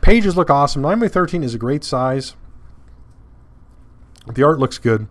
Pages 0.00 0.36
look 0.36 0.50
awesome. 0.50 0.82
9 0.82 0.98
by 0.98 1.08
13 1.08 1.42
is 1.42 1.54
a 1.54 1.58
great 1.58 1.84
size. 1.84 2.34
The 4.32 4.42
art 4.42 4.58
looks 4.58 4.78
good. 4.78 5.08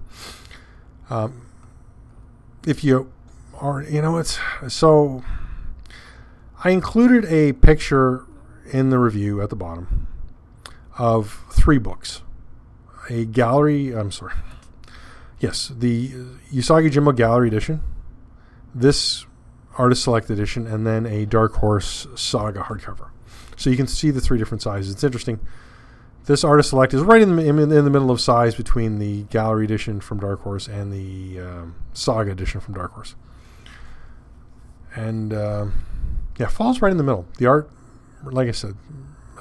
Um, 1.10 1.48
if 2.66 2.84
you 2.84 3.12
are, 3.60 3.82
you 3.84 4.02
know, 4.02 4.18
it's 4.18 4.40
so. 4.68 5.24
I 6.64 6.72
included 6.72 7.26
a 7.26 7.54
picture 7.54 8.26
in 8.72 8.90
the 8.90 9.00
review 9.00 9.42
at 9.42 9.50
the 9.50 9.56
bottom 9.56 10.08
of 10.98 11.44
three 11.52 11.78
books. 11.78 12.22
A 13.10 13.26
gallery, 13.26 13.92
I'm 13.96 14.12
sorry. 14.12 14.34
Yes, 15.40 15.72
the 15.76 16.10
Usagi 16.52 16.90
Yojimbo 16.90 17.16
Gallery 17.16 17.50
Edition, 17.50 17.84
this 18.74 19.26
Artist 19.78 20.04
Select 20.04 20.30
Edition, 20.30 20.66
and 20.66 20.88
then 20.88 21.06
a 21.06 21.26
Dark 21.26 21.56
Horse 21.56 22.08
Saga 22.16 22.62
hardcover. 22.62 23.10
So 23.56 23.70
you 23.70 23.78
can 23.78 23.88
see 23.88 24.12
the 24.12 24.22
three 24.22 24.38
different 24.38 24.62
sizes. 24.62 24.94
It's 24.94 25.04
interesting. 25.04 25.40
This 26.26 26.44
artist 26.44 26.70
select 26.70 26.94
is 26.94 27.02
right 27.02 27.22
in 27.22 27.36
the, 27.36 27.48
in, 27.48 27.56
the 27.70 27.90
middle 27.90 28.10
of 28.10 28.20
size 28.20 28.56
between 28.56 28.98
the 28.98 29.24
Gallery 29.24 29.66
edition 29.66 30.00
from 30.00 30.20
Dark 30.20 30.42
Horse 30.42 30.68
and 30.68 30.92
the 30.92 31.40
um, 31.40 31.76
Saga 31.94 32.32
edition 32.32 32.60
from 32.60 32.74
Dark 32.74 32.94
Horse. 32.94 33.16
And 34.96 35.34
uh, 35.34 35.68
yeah, 36.40 36.48
falls 36.48 36.82
right 36.82 36.92
in 36.92 36.98
the 36.98 37.04
middle. 37.04 37.28
The 37.38 37.46
art, 37.46 37.70
like 38.24 38.48
I 38.48 38.52
said, 38.52 38.76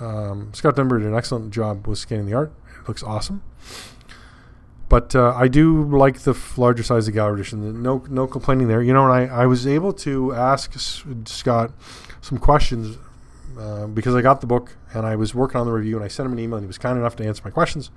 um, 0.01 0.53
Scott 0.53 0.77
Dunbier 0.77 0.99
did 0.99 1.09
an 1.09 1.15
excellent 1.15 1.53
job 1.55 1.87
with 1.87 1.99
scanning 1.99 2.27
the 2.27 2.35
art. 2.35 2.53
It 2.81 2.89
looks 2.89 3.03
awesome. 3.03 3.43
But 4.89 5.17
uh, 5.17 5.33
I 5.35 5.49
do 5.49 5.85
like 5.85 6.21
the 6.21 6.33
f- 6.33 6.59
larger 6.59 6.83
size 6.83 7.09
of 7.09 7.15
the 7.15 7.19
Gallery 7.19 7.41
edition. 7.41 7.83
No, 7.83 8.05
no 8.11 8.27
complaining 8.27 8.69
there. 8.69 8.83
You 8.83 8.93
know, 8.93 9.11
I, 9.11 9.25
I 9.25 9.47
was 9.47 9.67
able 9.67 9.93
to 9.95 10.35
ask 10.35 10.73
Scott 11.27 11.73
some 12.21 12.39
questions 12.39 12.99
uh, 13.59 13.87
because 13.87 14.15
I 14.15 14.23
got 14.23 14.41
the 14.41 14.47
book 14.47 14.77
and 14.93 15.07
I 15.07 15.17
was 15.17 15.35
working 15.35 15.61
on 15.61 15.67
the 15.67 15.73
review 15.73 15.97
and 15.97 16.05
I 16.05 16.09
sent 16.09 16.27
him 16.27 16.33
an 16.33 16.39
email 16.39 16.57
and 16.57 16.65
he 16.65 16.67
was 16.67 16.79
kind 16.79 16.99
enough 16.99 17.17
to 17.17 17.27
answer 17.27 17.43
my 17.45 17.51
questions. 17.51 17.91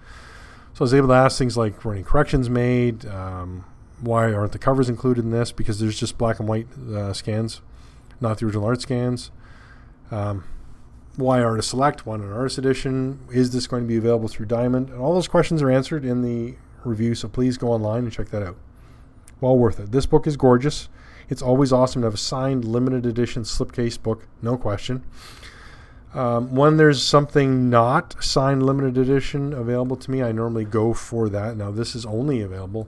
So 0.73 0.81
I 0.81 0.83
was 0.83 0.93
able 0.93 1.07
to 1.09 1.13
ask 1.13 1.37
things 1.37 1.57
like 1.57 1.83
were 1.83 1.93
any 1.93 2.03
corrections 2.03 2.49
made? 2.49 3.05
Um, 3.05 3.65
why 3.99 4.31
aren't 4.31 4.51
the 4.51 4.59
covers 4.59 4.89
included 4.89 5.23
in 5.23 5.31
this? 5.31 5.51
Because 5.51 5.79
there's 5.79 5.99
just 5.99 6.17
black 6.17 6.39
and 6.39 6.47
white 6.47 6.67
uh, 6.93 7.13
scans, 7.13 7.61
not 8.21 8.37
the 8.37 8.45
original 8.45 8.65
art 8.65 8.81
scans. 8.81 9.31
Um, 10.11 10.43
why 11.15 11.41
artist 11.41 11.69
select? 11.69 12.05
Why 12.05 12.15
an 12.15 12.31
artist 12.31 12.59
edition? 12.59 13.19
Is 13.31 13.51
this 13.51 13.65
going 13.65 13.83
to 13.83 13.87
be 13.87 13.97
available 13.97 14.27
through 14.27 14.45
Diamond? 14.45 14.89
And 14.89 14.99
all 14.99 15.13
those 15.15 15.27
questions 15.27 15.61
are 15.63 15.71
answered 15.71 16.05
in 16.05 16.21
the 16.21 16.55
review, 16.83 17.15
so 17.15 17.27
please 17.27 17.57
go 17.57 17.69
online 17.69 18.03
and 18.03 18.13
check 18.13 18.29
that 18.29 18.43
out. 18.43 18.55
Well 19.41 19.57
worth 19.57 19.79
it. 19.79 19.91
This 19.91 20.05
book 20.05 20.27
is 20.27 20.37
gorgeous. 20.37 20.89
It's 21.29 21.41
always 21.41 21.73
awesome 21.73 22.01
to 22.01 22.07
have 22.07 22.13
a 22.13 22.17
signed 22.17 22.65
limited 22.65 23.05
edition 23.05 23.43
slipcase 23.43 24.01
book, 24.01 24.27
no 24.41 24.57
question. 24.57 25.03
Um, 26.13 26.55
when 26.55 26.77
there's 26.77 27.03
something 27.03 27.69
not 27.69 28.15
signed 28.23 28.65
limited 28.65 28.97
edition 28.97 29.53
available 29.53 29.97
to 29.97 30.09
me, 30.09 30.23
I 30.23 30.31
normally 30.31 30.65
go 30.65 30.93
for 30.93 31.29
that. 31.29 31.57
Now, 31.57 31.69
this 31.69 31.95
is 31.95 32.05
only 32.05 32.41
available 32.41 32.87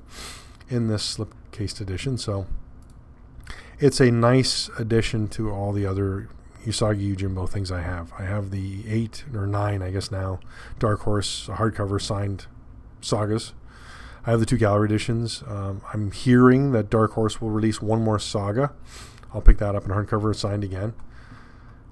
in 0.69 0.88
this 0.88 1.17
slipcase 1.17 1.82
edition, 1.82 2.17
so 2.17 2.47
it's 3.78 3.99
a 3.99 4.10
nice 4.10 4.69
addition 4.80 5.28
to 5.30 5.52
all 5.52 5.73
the 5.73 5.86
other 5.86 6.30
Usagi 6.65 7.15
Yojimbo 7.15 7.49
things 7.49 7.71
I 7.71 7.82
have. 7.82 8.12
I 8.17 8.23
have 8.23 8.52
the 8.52 8.84
eight 8.88 9.25
or 9.34 9.47
nine, 9.47 9.82
I 9.82 9.91
guess 9.91 10.12
now, 10.12 10.39
Dark 10.78 11.02
Horse 11.02 11.47
hardcover 11.47 12.02
signed 12.02 12.45
sagas. 13.02 13.54
I 14.26 14.32
have 14.32 14.40
the 14.40 14.46
two 14.46 14.58
gallery 14.58 14.86
editions. 14.86 15.44
Um, 15.48 15.82
I'm 15.94 16.12
hearing 16.12 16.72
that 16.74 16.90
Dark 16.90 17.14
Horse 17.14 17.42
will 17.42 17.50
release 17.52 17.82
one 17.82 18.02
more 18.02 18.20
saga. 18.20 18.74
I'll 19.34 19.42
pick 19.42 19.58
that 19.60 19.76
up 19.76 19.86
in 19.86 19.92
hardcover 19.92 20.36
signed 20.36 20.64
again. 20.64 20.94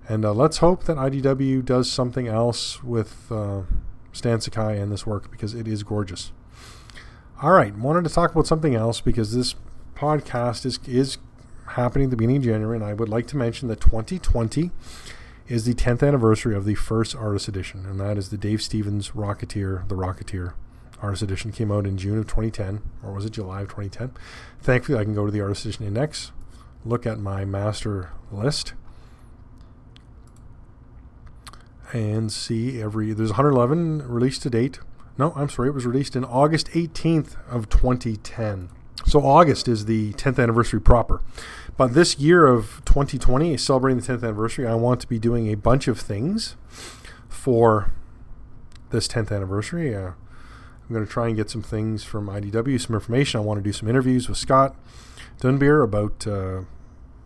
And 0.10 0.26
uh, 0.26 0.34
let's 0.34 0.58
hope 0.58 0.86
that 0.86 0.98
IDW 0.98 1.63
does 1.66 1.92
something 1.92 2.28
else 2.28 2.84
with 2.84 3.32
uh, 3.32 3.63
Stan 4.12 4.42
Sakai 4.42 4.80
and 4.80 4.92
this 4.92 5.06
work 5.06 5.30
because 5.32 5.54
it 5.54 5.68
is 5.68 5.84
gorgeous. 5.84 6.32
All 7.42 7.52
right, 7.52 7.76
wanted 7.76 8.04
to 8.06 8.10
talk 8.10 8.32
about 8.32 8.48
something 8.48 8.74
else 8.74 9.00
because 9.02 9.36
this 9.36 9.56
podcast 9.96 10.66
is 10.66 10.80
is 10.88 11.18
happening 11.72 12.06
at 12.06 12.12
the 12.12 12.18
beginning 12.18 12.38
of 12.38 12.44
January, 12.44 12.78
and 12.78 12.86
I 12.86 12.94
would 12.94 13.10
like 13.10 13.28
to 13.28 13.38
mention 13.38 13.68
that 13.68 13.82
2020 13.82 14.72
is 15.48 15.66
the 15.66 15.74
10th 15.74 16.06
anniversary 16.06 16.56
of 16.56 16.66
the 16.66 16.76
first 16.76 17.16
artist 17.16 17.48
edition, 17.48 17.86
and 17.86 18.00
that 18.00 18.18
is 18.18 18.30
the 18.30 18.38
Dave 18.38 18.62
Stevens 18.62 19.12
Rocketeer, 19.12 19.88
the 19.88 19.96
Rocketeer 19.96 20.54
artist 21.01 21.21
edition 21.21 21.51
came 21.51 21.71
out 21.71 21.86
in 21.86 21.97
June 21.97 22.17
of 22.17 22.25
2010, 22.25 22.81
or 23.03 23.13
was 23.13 23.25
it 23.25 23.31
July 23.31 23.62
of 23.62 23.67
2010? 23.67 24.12
Thankfully, 24.62 24.97
I 24.97 25.03
can 25.03 25.13
go 25.13 25.25
to 25.25 25.31
the 25.31 25.41
artist 25.41 25.65
edition 25.65 25.86
index, 25.86 26.31
look 26.83 27.05
at 27.05 27.19
my 27.19 27.45
master 27.45 28.12
list, 28.31 28.73
and 31.93 32.31
see 32.31 32.81
every 32.81 33.13
there's 33.13 33.31
111 33.31 34.07
released 34.07 34.41
to 34.43 34.49
date. 34.49 34.79
No, 35.17 35.33
I'm 35.36 35.49
sorry, 35.49 35.69
it 35.69 35.73
was 35.73 35.86
released 35.86 36.15
in 36.15 36.23
August 36.23 36.67
18th 36.71 37.36
of 37.49 37.69
2010. 37.69 38.69
So 39.05 39.21
August 39.21 39.67
is 39.67 39.86
the 39.86 40.13
10th 40.13 40.41
anniversary 40.41 40.81
proper. 40.81 41.21
But 41.77 41.93
this 41.93 42.19
year 42.19 42.45
of 42.45 42.81
2020, 42.86 43.55
celebrating 43.55 44.01
the 44.01 44.05
10th 44.05 44.23
anniversary, 44.23 44.67
I 44.67 44.75
want 44.75 44.99
to 45.01 45.07
be 45.07 45.17
doing 45.17 45.47
a 45.47 45.55
bunch 45.55 45.88
of 45.88 45.99
things 45.99 46.55
for 47.29 47.93
this 48.89 49.07
10th 49.07 49.31
anniversary. 49.31 49.95
Uh, 49.95 50.12
I'm 50.89 50.93
going 50.93 51.06
to 51.06 51.12
try 51.12 51.28
and 51.28 51.36
get 51.36 51.50
some 51.50 51.62
things 51.62 52.04
from 52.04 52.28
IDW, 52.28 52.80
some 52.80 52.95
information. 52.95 53.39
I 53.39 53.43
want 53.43 53.58
to 53.60 53.63
do 53.63 53.73
some 53.73 53.89
interviews 53.89 54.30
with 54.30 54.38
Scott 54.38 54.76
Dunbier 55.41 55.84
about 55.84 56.26
uh, 56.26 56.62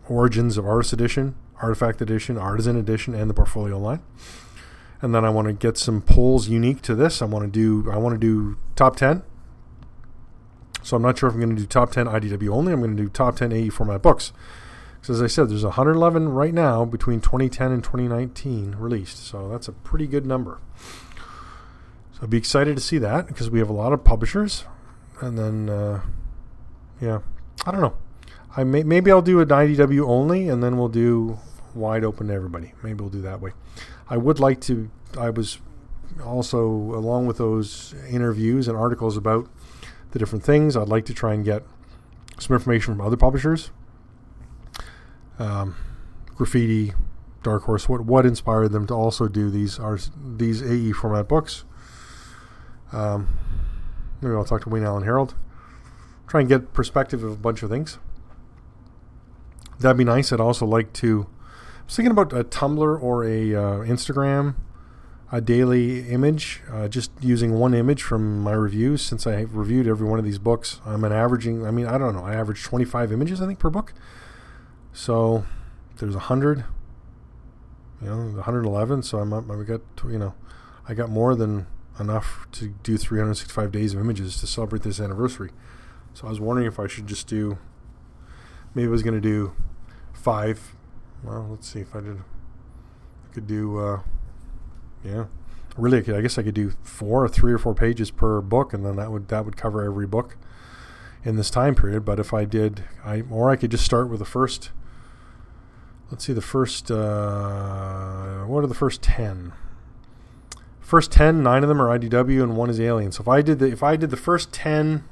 origins 0.08 0.58
of 0.58 0.66
Artist 0.66 0.92
Edition, 0.92 1.36
Artifact 1.60 2.02
Edition, 2.02 2.36
Artisan 2.36 2.76
Edition, 2.76 3.14
and 3.14 3.30
the 3.30 3.34
Portfolio 3.34 3.78
line 3.78 4.02
and 5.02 5.12
then 5.12 5.24
I 5.24 5.30
want 5.30 5.48
to 5.48 5.52
get 5.52 5.76
some 5.76 6.00
polls 6.00 6.48
unique 6.48 6.80
to 6.82 6.94
this. 6.94 7.20
I 7.20 7.24
want 7.24 7.44
to 7.44 7.50
do 7.50 7.90
I 7.90 7.96
want 7.98 8.14
to 8.14 8.18
do 8.18 8.56
top 8.76 8.96
ten. 8.96 9.22
So 10.82 10.96
I'm 10.96 11.02
not 11.02 11.18
sure 11.18 11.28
if 11.28 11.34
I'm 11.34 11.40
going 11.40 11.54
to 11.54 11.60
do 11.60 11.66
top 11.66 11.90
ten 11.90 12.06
IDW 12.06 12.48
only. 12.48 12.72
I'm 12.72 12.80
going 12.80 12.96
to 12.96 13.02
do 13.02 13.08
top 13.08 13.36
ten 13.36 13.52
AE 13.52 13.68
format 13.68 14.00
books. 14.00 14.32
Because 15.00 15.20
as 15.20 15.22
I 15.22 15.26
said, 15.26 15.48
there's 15.48 15.64
111 15.64 16.28
right 16.28 16.54
now 16.54 16.84
between 16.84 17.20
2010 17.20 17.72
and 17.72 17.82
2019 17.82 18.76
released. 18.76 19.26
So 19.26 19.48
that's 19.48 19.66
a 19.66 19.72
pretty 19.72 20.06
good 20.06 20.24
number. 20.24 20.60
I'd 22.22 22.30
be 22.30 22.38
excited 22.38 22.76
to 22.76 22.82
see 22.82 22.98
that 22.98 23.26
because 23.26 23.50
we 23.50 23.58
have 23.58 23.68
a 23.68 23.72
lot 23.74 23.92
of 23.92 24.04
publishers. 24.04 24.64
And 25.20 25.36
then, 25.36 25.68
uh, 25.68 26.02
yeah, 27.00 27.18
I 27.66 27.72
don't 27.72 27.80
know. 27.80 27.96
I 28.56 28.62
may, 28.62 28.84
maybe 28.84 29.10
I'll 29.10 29.22
do 29.22 29.40
an 29.40 29.48
IDW 29.48 30.06
only, 30.06 30.48
and 30.48 30.62
then 30.62 30.78
we'll 30.78 30.88
do 30.88 31.38
wide 31.74 32.04
open 32.04 32.28
to 32.28 32.34
everybody. 32.34 32.74
Maybe 32.82 33.00
we'll 33.00 33.10
do 33.10 33.22
that 33.22 33.40
way. 33.40 33.52
I 34.08 34.18
would 34.18 34.38
like 34.38 34.60
to. 34.62 34.88
I 35.18 35.30
was 35.30 35.58
also 36.24 36.64
along 36.64 37.26
with 37.26 37.38
those 37.38 37.94
interviews 38.08 38.68
and 38.68 38.76
articles 38.76 39.16
about 39.16 39.48
the 40.12 40.18
different 40.18 40.44
things. 40.44 40.76
I'd 40.76 40.88
like 40.88 41.06
to 41.06 41.14
try 41.14 41.34
and 41.34 41.44
get 41.44 41.64
some 42.38 42.54
information 42.54 42.94
from 42.94 43.00
other 43.04 43.16
publishers. 43.16 43.70
Um, 45.38 45.76
Graphitti, 46.36 46.94
Dark 47.42 47.64
Horse. 47.64 47.88
What 47.88 48.02
what 48.02 48.26
inspired 48.26 48.72
them 48.72 48.86
to 48.86 48.94
also 48.94 49.26
do 49.28 49.50
these 49.50 49.78
are 49.78 49.98
these 50.36 50.62
AE 50.62 50.92
format 50.92 51.26
books? 51.26 51.64
Um, 52.92 53.28
maybe 54.20 54.34
I'll 54.34 54.44
talk 54.44 54.62
to 54.62 54.68
Wayne 54.68 54.84
Alan 54.84 55.04
Harold. 55.04 55.34
Try 56.26 56.40
and 56.40 56.48
get 56.48 56.72
perspective 56.72 57.22
of 57.22 57.32
a 57.32 57.36
bunch 57.36 57.62
of 57.62 57.70
things. 57.70 57.98
That'd 59.80 59.96
be 59.96 60.04
nice. 60.04 60.32
I'd 60.32 60.40
also 60.40 60.66
like 60.66 60.92
to 60.94 61.26
I 61.80 61.84
was 61.86 61.96
thinking 61.96 62.12
about 62.12 62.32
a 62.32 62.44
Tumblr 62.44 63.02
or 63.02 63.24
a 63.24 63.54
uh, 63.54 63.78
Instagram 63.80 64.54
a 65.34 65.40
daily 65.40 66.06
image, 66.10 66.60
uh, 66.70 66.86
just 66.86 67.10
using 67.22 67.54
one 67.54 67.72
image 67.72 68.02
from 68.02 68.42
my 68.42 68.52
reviews. 68.52 69.00
Since 69.00 69.26
I 69.26 69.40
reviewed 69.40 69.88
every 69.88 70.06
one 70.06 70.18
of 70.18 70.26
these 70.26 70.38
books, 70.38 70.78
I'm 70.84 71.04
an 71.04 71.12
averaging. 71.12 71.66
I 71.66 71.70
mean, 71.70 71.86
I 71.86 71.96
don't 71.96 72.14
know. 72.14 72.22
I 72.22 72.34
average 72.34 72.62
25 72.62 73.10
images, 73.10 73.40
I 73.40 73.46
think, 73.46 73.58
per 73.58 73.70
book. 73.70 73.94
So 74.92 75.46
there's 75.96 76.14
100. 76.14 76.66
You 78.02 78.08
know, 78.08 78.16
111. 78.16 79.02
So 79.04 79.20
I'm 79.20 79.32
up. 79.32 79.50
I 79.50 79.62
got 79.62 79.80
you 80.04 80.18
know, 80.18 80.34
I 80.86 80.92
got 80.92 81.08
more 81.08 81.34
than 81.34 81.66
enough 81.98 82.46
to 82.52 82.68
do 82.82 82.96
365 82.96 83.70
days 83.70 83.94
of 83.94 84.00
images 84.00 84.38
to 84.40 84.46
celebrate 84.46 84.82
this 84.82 85.00
anniversary. 85.00 85.50
So 86.14 86.26
I 86.26 86.30
was 86.30 86.40
wondering 86.40 86.66
if 86.66 86.78
I 86.78 86.86
should 86.86 87.06
just 87.06 87.26
do. 87.26 87.58
Maybe 88.74 88.88
I 88.88 88.90
was 88.90 89.02
going 89.02 89.14
to 89.14 89.20
do 89.20 89.52
five. 90.12 90.74
Well, 91.22 91.48
let's 91.50 91.68
see 91.68 91.80
if 91.80 91.94
I 91.94 92.00
did. 92.00 92.18
I 92.18 93.34
could 93.34 93.46
do. 93.46 93.78
Uh, 93.78 94.00
yeah, 95.04 95.26
really, 95.76 95.98
I, 95.98 96.00
could, 96.02 96.14
I 96.14 96.20
guess 96.20 96.38
I 96.38 96.42
could 96.42 96.54
do 96.54 96.72
four 96.82 97.24
or 97.24 97.28
three 97.28 97.52
or 97.52 97.58
four 97.58 97.74
pages 97.74 98.10
per 98.10 98.40
book, 98.40 98.72
and 98.72 98.84
then 98.84 98.96
that 98.96 99.10
would 99.10 99.28
that 99.28 99.44
would 99.44 99.56
cover 99.56 99.82
every 99.82 100.06
book 100.06 100.36
in 101.24 101.36
this 101.36 101.50
time 101.50 101.74
period. 101.74 102.04
But 102.04 102.18
if 102.18 102.32
I 102.32 102.44
did, 102.44 102.84
I 103.04 103.22
or 103.30 103.50
I 103.50 103.56
could 103.56 103.70
just 103.70 103.84
start 103.84 104.08
with 104.08 104.18
the 104.18 104.24
first. 104.24 104.70
Let's 106.10 106.26
see, 106.26 106.32
the 106.32 106.42
first. 106.42 106.90
Uh, 106.90 108.44
what 108.44 108.62
are 108.62 108.66
the 108.66 108.74
first 108.74 109.02
ten? 109.02 109.52
First 110.92 111.10
ten, 111.10 111.42
nine 111.42 111.62
of 111.62 111.70
them 111.70 111.80
are 111.80 111.98
IDW, 111.98 112.42
and 112.42 112.54
one 112.54 112.68
is 112.68 112.78
Alien. 112.78 113.12
So 113.12 113.22
if 113.22 113.28
I 113.28 113.40
did 113.40 113.60
the 113.60 113.64
if 113.64 113.82
I 113.82 113.96
did 113.96 114.10
the 114.10 114.16
first 114.18 114.52
ten 114.52 115.04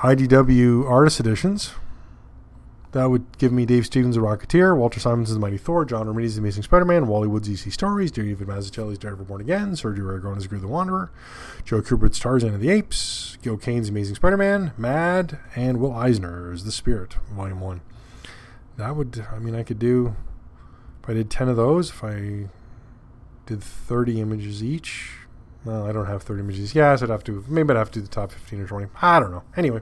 IDW 0.00 0.84
artist 0.84 1.18
editions 1.18 1.72
that 2.92 3.06
would 3.06 3.24
give 3.38 3.52
me 3.52 3.64
Dave 3.64 3.86
Stevens' 3.86 4.16
The 4.16 4.20
Rocketeer, 4.20 4.76
Walter 4.76 5.00
Simonson's 5.00 5.38
Mighty 5.38 5.56
Thor, 5.56 5.86
John 5.86 6.06
Romita's 6.06 6.36
Amazing 6.36 6.64
Spider-Man, 6.64 7.06
Wally 7.06 7.26
Wood's 7.26 7.48
EC 7.48 7.72
Stories, 7.72 8.10
David 8.10 8.46
Mazzucchelli's 8.46 8.98
Daredevil 8.98 9.24
Born 9.24 9.40
Again, 9.40 9.72
Sergio 9.72 10.00
Aragonés' 10.00 10.46
Groo 10.46 10.60
the 10.60 10.68
Wanderer, 10.68 11.10
Joe 11.64 11.80
Kubert's 11.80 12.18
Tarzan 12.18 12.52
of 12.52 12.60
the 12.60 12.68
Apes, 12.68 13.38
Gil 13.40 13.56
Kane's 13.56 13.88
Amazing 13.88 14.16
Spider-Man, 14.16 14.72
Mad, 14.76 15.38
and 15.54 15.80
Will 15.80 15.94
Eisner's 15.94 16.64
The 16.64 16.72
Spirit, 16.72 17.16
Volume 17.32 17.62
1. 17.62 17.80
That 18.76 18.94
would, 18.94 19.26
I 19.32 19.38
mean, 19.38 19.54
I 19.54 19.62
could 19.62 19.78
do, 19.78 20.16
if 21.02 21.08
I 21.08 21.14
did 21.14 21.30
10 21.30 21.48
of 21.48 21.56
those, 21.56 21.88
if 21.88 22.04
I 22.04 22.50
did 23.46 23.62
30 23.62 24.20
images 24.20 24.62
each, 24.62 25.12
well, 25.64 25.86
I 25.86 25.92
don't 25.92 26.06
have 26.06 26.22
30 26.22 26.40
images. 26.40 26.74
Yes, 26.74 27.02
I'd 27.02 27.08
have 27.08 27.24
to, 27.24 27.44
maybe 27.48 27.70
I'd 27.70 27.76
have 27.76 27.90
to 27.92 28.00
do 28.00 28.04
the 28.04 28.12
top 28.12 28.32
15 28.32 28.60
or 28.60 28.66
20. 28.66 28.86
I 29.00 29.20
don't 29.20 29.30
know. 29.30 29.42
Anyway 29.56 29.80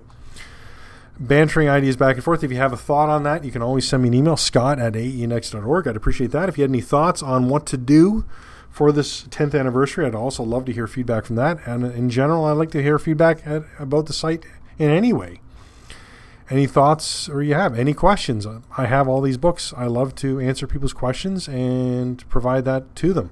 bantering 1.19 1.69
ideas 1.69 1.97
back 1.97 2.17
and 2.17 2.25
forth. 2.25 2.43
If 2.43 2.51
you 2.51 2.57
have 2.57 2.73
a 2.73 2.77
thought 2.77 3.09
on 3.09 3.23
that, 3.25 3.45
you 3.45 3.53
can 3.53 3.63
always 3.63 3.87
send 3.87 4.03
me 4.03 4.09
an 4.09 4.15
email, 4.15 4.37
scott 4.37 4.79
at 4.79 4.95
aeindex.org. 4.95 5.87
I'd 5.87 5.97
appreciate 5.97 6.31
that. 6.33 6.49
If 6.49 6.59
you 6.59 6.63
had 6.63 6.71
any 6.71 6.81
thoughts 6.81 7.23
on 7.23 7.49
what 7.49 7.67
to 7.67 7.77
do 7.77 8.25
for 8.71 8.91
this 8.91 9.25
10th 9.25 9.59
anniversary, 9.59 10.07
I'd 10.07 10.15
also 10.15 10.43
love 10.43 10.65
to 10.67 10.73
hear 10.73 10.87
feedback 10.87 11.25
from 11.25 11.37
that. 11.37 11.59
And 11.67 11.85
in 11.85 12.11
general, 12.11 12.45
I'd 12.45 12.53
like 12.53 12.71
to 12.73 12.83
hear 12.83 12.99
feedback 12.99 13.47
at, 13.47 13.63
about 13.79 14.07
the 14.07 14.13
site 14.13 14.45
in 14.79 14.91
any 14.91 15.13
way. 15.13 15.41
Any 16.51 16.67
thoughts 16.67 17.29
or 17.29 17.43
you 17.43 17.55
have 17.55 17.79
any 17.79 17.95
questions? 17.95 18.47
I 18.77 18.87
have 18.87 19.09
all 19.09 19.23
these 19.23 19.39
books. 19.39 19.73
I 19.77 19.87
love 19.87 20.15
to 20.17 20.41
answer 20.41 20.67
people's 20.67 20.93
questions 20.93 21.49
and 21.49 22.29
provide 22.29 22.65
that 22.67 22.95
to 22.97 23.13
them. 23.15 23.31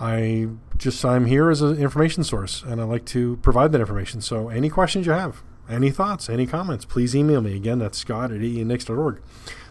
I 0.00 0.48
just 0.76 1.04
I'm 1.04 1.26
here 1.26 1.50
as 1.50 1.62
an 1.62 1.76
information 1.76 2.24
source 2.24 2.62
and 2.62 2.80
I 2.80 2.84
like 2.84 3.04
to 3.06 3.36
provide 3.38 3.72
that 3.72 3.80
information. 3.80 4.20
So 4.20 4.48
any 4.48 4.68
questions 4.68 5.06
you 5.06 5.12
have, 5.12 5.42
any 5.68 5.90
thoughts, 5.90 6.28
any 6.28 6.46
comments, 6.46 6.84
please 6.84 7.14
email 7.14 7.40
me. 7.40 7.54
Again, 7.54 7.78
that's 7.78 7.98
scott 7.98 8.32
at 8.32 8.40
aeindex.org. 8.40 9.22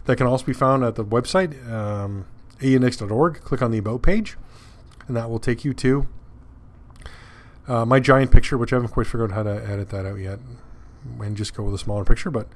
That 0.06 0.16
can 0.16 0.26
also 0.26 0.44
be 0.44 0.52
found 0.52 0.84
at 0.84 0.94
the 0.94 1.04
website, 1.04 1.70
um, 1.70 2.26
aeindex.org. 2.60 3.40
Click 3.40 3.62
on 3.62 3.70
the 3.70 3.78
About 3.78 4.02
page, 4.02 4.36
and 5.06 5.16
that 5.16 5.28
will 5.28 5.38
take 5.38 5.64
you 5.64 5.74
to 5.74 6.06
uh, 7.66 7.84
my 7.84 8.00
giant 8.00 8.30
picture, 8.30 8.58
which 8.58 8.72
I 8.72 8.76
haven't 8.76 8.90
quite 8.90 9.06
figured 9.06 9.30
out 9.30 9.34
how 9.34 9.42
to 9.44 9.66
edit 9.66 9.90
that 9.90 10.06
out 10.06 10.18
yet, 10.18 10.38
and 11.20 11.36
just 11.36 11.54
go 11.54 11.62
with 11.62 11.74
a 11.74 11.78
smaller 11.78 12.04
picture, 12.04 12.30
but 12.30 12.48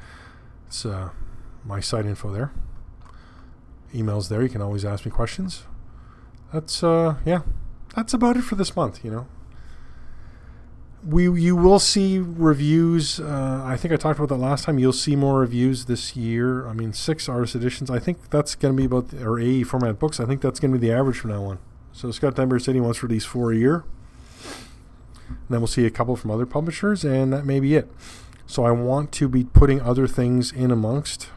it's 0.67 0.85
uh, 0.85 1.11
my 1.65 1.81
site 1.81 2.07
info 2.07 2.31
there. 2.31 2.53
Emails 3.95 4.29
there. 4.29 4.43
You 4.43 4.51
can 4.51 4.61
always 4.61 4.85
ask 4.85 5.05
me 5.07 5.11
questions. 5.11 5.65
That's, 6.53 6.83
uh, 6.83 7.17
yeah, 7.25 7.43
that's 7.95 8.15
about 8.15 8.37
it 8.37 8.43
for 8.43 8.55
this 8.55 8.75
month, 8.75 9.05
you 9.05 9.11
know 9.11 9.27
we 11.07 11.31
you 11.41 11.55
will 11.55 11.79
see 11.79 12.19
reviews. 12.19 13.21
Uh, 13.21 13.63
I 13.65 13.77
think 13.77 13.93
I 13.95 13.97
talked 13.97 14.19
about 14.19 14.29
that 14.31 14.43
last 14.43 14.65
time. 14.65 14.79
You'll 14.79 14.93
see 14.93 15.17
more 15.17 15.41
reviews 15.41 15.85
this 15.85 16.17
year. 16.17 16.67
I 16.67 16.73
mean, 16.73 16.93
six 16.93 17.29
artist 17.29 17.55
editions. 17.55 17.91
I 17.91 17.99
think 17.99 18.31
that's 18.31 18.55
going 18.55 18.75
to 18.75 18.77
be 18.77 18.85
about 18.85 19.09
the, 19.09 19.25
or 19.25 19.39
AE 19.39 19.63
format 19.63 19.99
books. 19.99 20.19
I 20.21 20.27
think 20.27 20.41
that's 20.41 20.59
going 20.61 20.73
to 20.73 20.79
be 20.79 20.87
the 20.87 20.93
average 20.93 21.19
from 21.19 21.31
now 21.31 21.45
on. 21.45 21.59
So 21.93 22.11
Scott 22.11 22.35
Dunbier 22.35 22.61
said 22.61 22.75
he 22.75 22.81
wants 22.81 23.01
to 23.01 23.07
release 23.07 23.25
four 23.25 23.53
a 23.53 23.57
year. 23.57 23.85
And 25.29 25.49
then 25.51 25.61
we'll 25.61 25.67
see 25.67 25.87
a 25.87 25.91
couple 25.91 26.17
from 26.17 26.31
other 26.31 26.47
publishers, 26.47 27.05
and 27.05 27.33
that 27.33 27.45
may 27.45 27.61
be 27.61 27.75
it. 27.75 27.91
So 28.47 28.65
I 28.65 28.71
want 28.71 29.13
to 29.13 29.29
be 29.29 29.45
putting 29.45 29.81
other 29.81 30.07
things 30.07 30.53
in 30.53 30.71
amongst. 30.71 31.31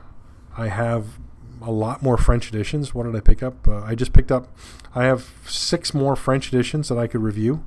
I 0.58 0.67
have 0.67 1.19
a 1.62 1.71
lot 1.71 2.02
more 2.02 2.17
French 2.17 2.50
editions. 2.50 2.93
What 2.93 3.04
did 3.04 3.15
I 3.15 3.19
pick 3.19 3.43
up? 3.43 3.67
Uh, 3.67 3.82
I 3.82 3.95
just 3.95 4.13
picked 4.13 4.32
up. 4.32 4.47
I 4.93 5.06
have 5.06 5.30
six 5.45 5.93
more 5.93 6.15
French 6.15 6.50
editions 6.50 6.89
that 6.89 6.97
I 6.97 7.08
could 7.08 7.21
review. 7.21 7.63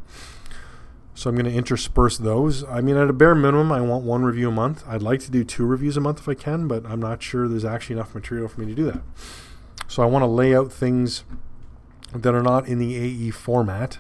So 1.15 1.31
I'm 1.31 1.37
going 1.37 1.51
to 1.51 1.57
intersperse 1.57 2.19
those. 2.19 2.65
I 2.65 2.81
mean, 2.81 2.97
at 2.97 3.09
a 3.09 3.13
bare 3.13 3.37
minimum, 3.37 3.71
I 3.71 3.81
want 3.81 4.05
one 4.05 4.25
review 4.25 4.49
a 4.49 4.53
month. 4.53 4.83
I'd 4.87 5.03
like 5.03 5.21
to 5.21 5.31
do 5.31 5.45
two 5.45 5.65
reviews 5.65 5.97
a 5.97 6.01
month 6.01 6.19
if 6.19 6.29
I 6.29 6.35
can, 6.35 6.67
but 6.67 6.85
I'm 6.85 7.01
not 7.01 7.23
sure 7.23 7.47
there's 7.47 7.65
actually 7.65 7.95
enough 7.95 8.15
material 8.15 8.49
for 8.49 8.61
me 8.61 8.67
to 8.67 8.75
do 8.75 8.85
that. 8.87 9.01
So 9.87 10.03
I 10.03 10.07
want 10.07 10.23
to 10.23 10.27
lay 10.27 10.55
out 10.57 10.73
things 10.73 11.23
that 12.13 12.35
are 12.35 12.43
not 12.43 12.67
in 12.67 12.79
the 12.79 12.97
AE 12.97 13.31
format, 13.31 13.99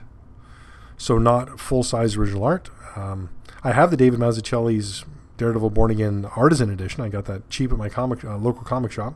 so 0.96 1.18
not 1.18 1.61
full 1.61 1.85
size 1.85 2.16
original 2.16 2.44
art. 2.44 2.70
Um, 2.96 3.30
I 3.62 3.72
have 3.72 3.92
the 3.92 3.96
David 3.96 4.18
Mazzucchelli's 4.18 5.04
Daredevil 5.37 5.70
Born 5.70 5.90
Again 5.92 6.28
Artisan 6.37 6.70
Edition. 6.70 7.02
I 7.02 7.09
got 7.09 7.26
that 7.26 7.48
cheap 7.48 7.70
at 7.72 7.78
my 7.78 7.88
comic 7.88 8.24
uh, 8.24 8.37
local 8.37 8.62
comic 8.62 8.90
shop 8.90 9.14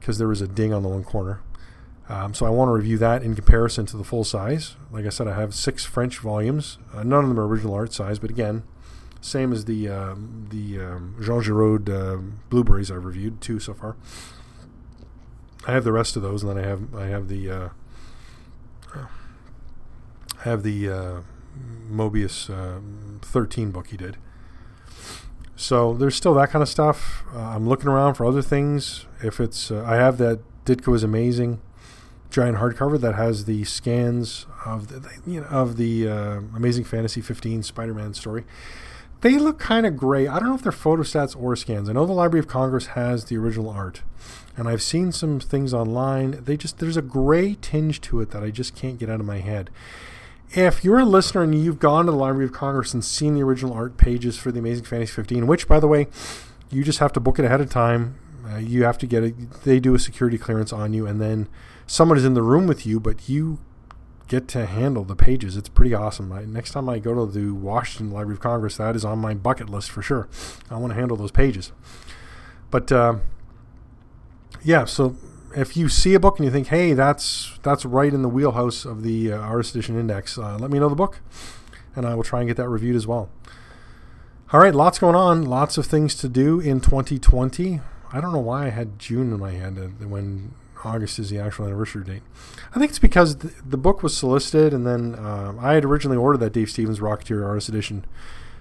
because 0.00 0.18
there 0.18 0.26
was 0.26 0.40
a 0.40 0.48
ding 0.48 0.72
on 0.72 0.82
the 0.82 0.88
one 0.88 1.04
corner. 1.04 1.40
Um, 2.08 2.34
so 2.34 2.44
I 2.44 2.50
want 2.50 2.70
to 2.70 2.72
review 2.72 2.98
that 2.98 3.22
in 3.22 3.36
comparison 3.36 3.86
to 3.86 3.96
the 3.96 4.02
full 4.02 4.24
size. 4.24 4.74
Like 4.90 5.06
I 5.06 5.10
said, 5.10 5.28
I 5.28 5.36
have 5.38 5.54
six 5.54 5.84
French 5.84 6.18
volumes. 6.18 6.78
Uh, 6.92 7.04
none 7.04 7.22
of 7.22 7.28
them 7.28 7.38
are 7.38 7.46
original 7.46 7.74
art 7.74 7.92
size, 7.92 8.18
but 8.18 8.30
again, 8.30 8.64
same 9.20 9.52
as 9.52 9.66
the 9.66 9.88
uh, 9.88 10.14
the 10.48 10.80
um, 10.80 11.16
Jean 11.20 11.40
Giraud 11.40 11.88
uh, 11.88 12.16
blueberries 12.48 12.90
I've 12.90 13.04
reviewed, 13.04 13.40
two 13.40 13.60
so 13.60 13.74
far. 13.74 13.96
I 15.68 15.72
have 15.72 15.84
the 15.84 15.92
rest 15.92 16.16
of 16.16 16.22
those, 16.22 16.42
and 16.42 16.50
then 16.50 16.64
I 16.64 16.66
have 16.66 16.94
I 16.94 17.06
have 17.06 17.28
the 17.28 17.50
uh, 17.50 17.68
I 18.94 20.42
have 20.42 20.62
the 20.62 20.88
uh, 20.88 21.20
Moebius 21.88 22.50
uh, 22.50 22.80
thirteen 23.20 23.70
book 23.70 23.88
he 23.88 23.96
did. 23.96 24.16
So 25.60 25.92
there's 25.92 26.14
still 26.14 26.32
that 26.34 26.50
kind 26.50 26.62
of 26.62 26.70
stuff. 26.70 27.22
I'm 27.34 27.68
looking 27.68 27.88
around 27.88 28.14
for 28.14 28.24
other 28.24 28.40
things. 28.40 29.04
If 29.22 29.40
it's 29.40 29.70
I 29.70 29.96
have 29.96 30.16
that 30.16 30.40
Ditko 30.64 30.94
is 30.94 31.02
amazing 31.02 31.60
giant 32.30 32.56
hardcover 32.58 32.98
that 33.00 33.16
has 33.16 33.44
the 33.44 33.64
scans 33.64 34.46
of 34.64 34.88
the 34.88 35.06
you 35.26 35.42
know 35.42 35.46
of 35.48 35.76
the 35.76 36.08
uh, 36.08 36.40
Amazing 36.56 36.84
Fantasy 36.84 37.20
15 37.20 37.62
Spider-Man 37.62 38.14
story. 38.14 38.44
They 39.20 39.36
look 39.36 39.58
kind 39.58 39.84
of 39.84 39.98
gray. 39.98 40.26
I 40.26 40.38
don't 40.38 40.48
know 40.48 40.54
if 40.54 40.62
they're 40.62 40.72
photostats 40.72 41.38
or 41.38 41.54
scans. 41.56 41.90
I 41.90 41.92
know 41.92 42.06
the 42.06 42.12
Library 42.14 42.40
of 42.40 42.48
Congress 42.48 42.86
has 42.86 43.26
the 43.26 43.36
original 43.36 43.68
art, 43.68 44.00
and 44.56 44.66
I've 44.66 44.80
seen 44.80 45.12
some 45.12 45.40
things 45.40 45.74
online. 45.74 46.42
They 46.42 46.56
just 46.56 46.78
there's 46.78 46.96
a 46.96 47.02
gray 47.02 47.58
tinge 47.60 48.00
to 48.02 48.22
it 48.22 48.30
that 48.30 48.42
I 48.42 48.50
just 48.50 48.74
can't 48.74 48.98
get 48.98 49.10
out 49.10 49.20
of 49.20 49.26
my 49.26 49.40
head. 49.40 49.68
If 50.52 50.84
you're 50.84 50.98
a 50.98 51.04
listener 51.04 51.42
and 51.42 51.54
you've 51.54 51.78
gone 51.78 52.06
to 52.06 52.10
the 52.10 52.18
Library 52.18 52.46
of 52.46 52.52
Congress 52.52 52.92
and 52.92 53.04
seen 53.04 53.34
the 53.34 53.42
original 53.42 53.72
art 53.72 53.96
pages 53.96 54.36
for 54.36 54.50
the 54.50 54.58
Amazing 54.58 54.84
Fantasy 54.84 55.12
15, 55.12 55.46
which 55.46 55.68
by 55.68 55.78
the 55.78 55.86
way, 55.86 56.08
you 56.70 56.82
just 56.82 56.98
have 56.98 57.12
to 57.12 57.20
book 57.20 57.38
it 57.38 57.44
ahead 57.44 57.60
of 57.60 57.70
time. 57.70 58.16
Uh, 58.48 58.56
you 58.56 58.82
have 58.82 58.98
to 58.98 59.06
get 59.06 59.22
it. 59.22 59.62
They 59.62 59.78
do 59.78 59.94
a 59.94 59.98
security 59.98 60.38
clearance 60.38 60.72
on 60.72 60.92
you, 60.92 61.06
and 61.06 61.20
then 61.20 61.48
someone 61.86 62.18
is 62.18 62.24
in 62.24 62.34
the 62.34 62.42
room 62.42 62.66
with 62.66 62.84
you, 62.84 62.98
but 62.98 63.28
you 63.28 63.60
get 64.26 64.48
to 64.48 64.66
handle 64.66 65.04
the 65.04 65.14
pages. 65.14 65.56
It's 65.56 65.68
pretty 65.68 65.94
awesome. 65.94 66.32
I, 66.32 66.44
next 66.44 66.72
time 66.72 66.88
I 66.88 66.98
go 66.98 67.14
to 67.14 67.30
the 67.30 67.52
Washington 67.52 68.12
Library 68.12 68.34
of 68.34 68.40
Congress, 68.40 68.76
that 68.78 68.96
is 68.96 69.04
on 69.04 69.20
my 69.20 69.34
bucket 69.34 69.70
list 69.70 69.90
for 69.90 70.02
sure. 70.02 70.28
I 70.68 70.78
want 70.78 70.92
to 70.92 70.98
handle 70.98 71.16
those 71.16 71.30
pages. 71.30 71.70
But 72.72 72.90
uh, 72.90 73.16
yeah, 74.64 74.84
so 74.84 75.16
if 75.56 75.76
you 75.76 75.88
see 75.88 76.14
a 76.14 76.20
book 76.20 76.38
and 76.38 76.44
you 76.44 76.50
think, 76.50 76.68
"Hey, 76.68 76.92
that's 76.92 77.58
that's 77.62 77.84
right 77.84 78.12
in 78.12 78.22
the 78.22 78.28
wheelhouse 78.28 78.84
of 78.84 79.02
the 79.02 79.32
uh, 79.32 79.38
Artist 79.38 79.74
Edition 79.74 79.98
Index," 79.98 80.38
uh, 80.38 80.56
let 80.58 80.70
me 80.70 80.78
know 80.78 80.88
the 80.88 80.94
book, 80.94 81.20
and 81.94 82.06
I 82.06 82.14
will 82.14 82.22
try 82.22 82.40
and 82.40 82.48
get 82.48 82.56
that 82.56 82.68
reviewed 82.68 82.96
as 82.96 83.06
well. 83.06 83.30
All 84.52 84.60
right, 84.60 84.74
lots 84.74 84.98
going 84.98 85.14
on, 85.14 85.44
lots 85.44 85.78
of 85.78 85.86
things 85.86 86.14
to 86.16 86.28
do 86.28 86.58
in 86.58 86.80
2020. 86.80 87.80
I 88.12 88.20
don't 88.20 88.32
know 88.32 88.40
why 88.40 88.66
I 88.66 88.70
had 88.70 88.98
June 88.98 89.32
in 89.32 89.38
my 89.38 89.52
head 89.52 89.78
uh, 89.78 90.06
when 90.06 90.54
August 90.84 91.18
is 91.18 91.30
the 91.30 91.38
actual 91.38 91.66
anniversary 91.66 92.04
date. 92.04 92.22
I 92.74 92.78
think 92.78 92.90
it's 92.90 92.98
because 92.98 93.36
the, 93.36 93.76
book 93.76 94.02
was 94.02 94.16
solicited, 94.16 94.74
and 94.74 94.86
then 94.86 95.14
uh, 95.14 95.54
I 95.60 95.74
had 95.74 95.84
originally 95.84 96.16
ordered 96.16 96.38
that 96.38 96.52
Dave 96.52 96.70
Stevens 96.70 97.00
Rocketeer 97.00 97.46
Artist 97.46 97.68
Edition 97.68 98.04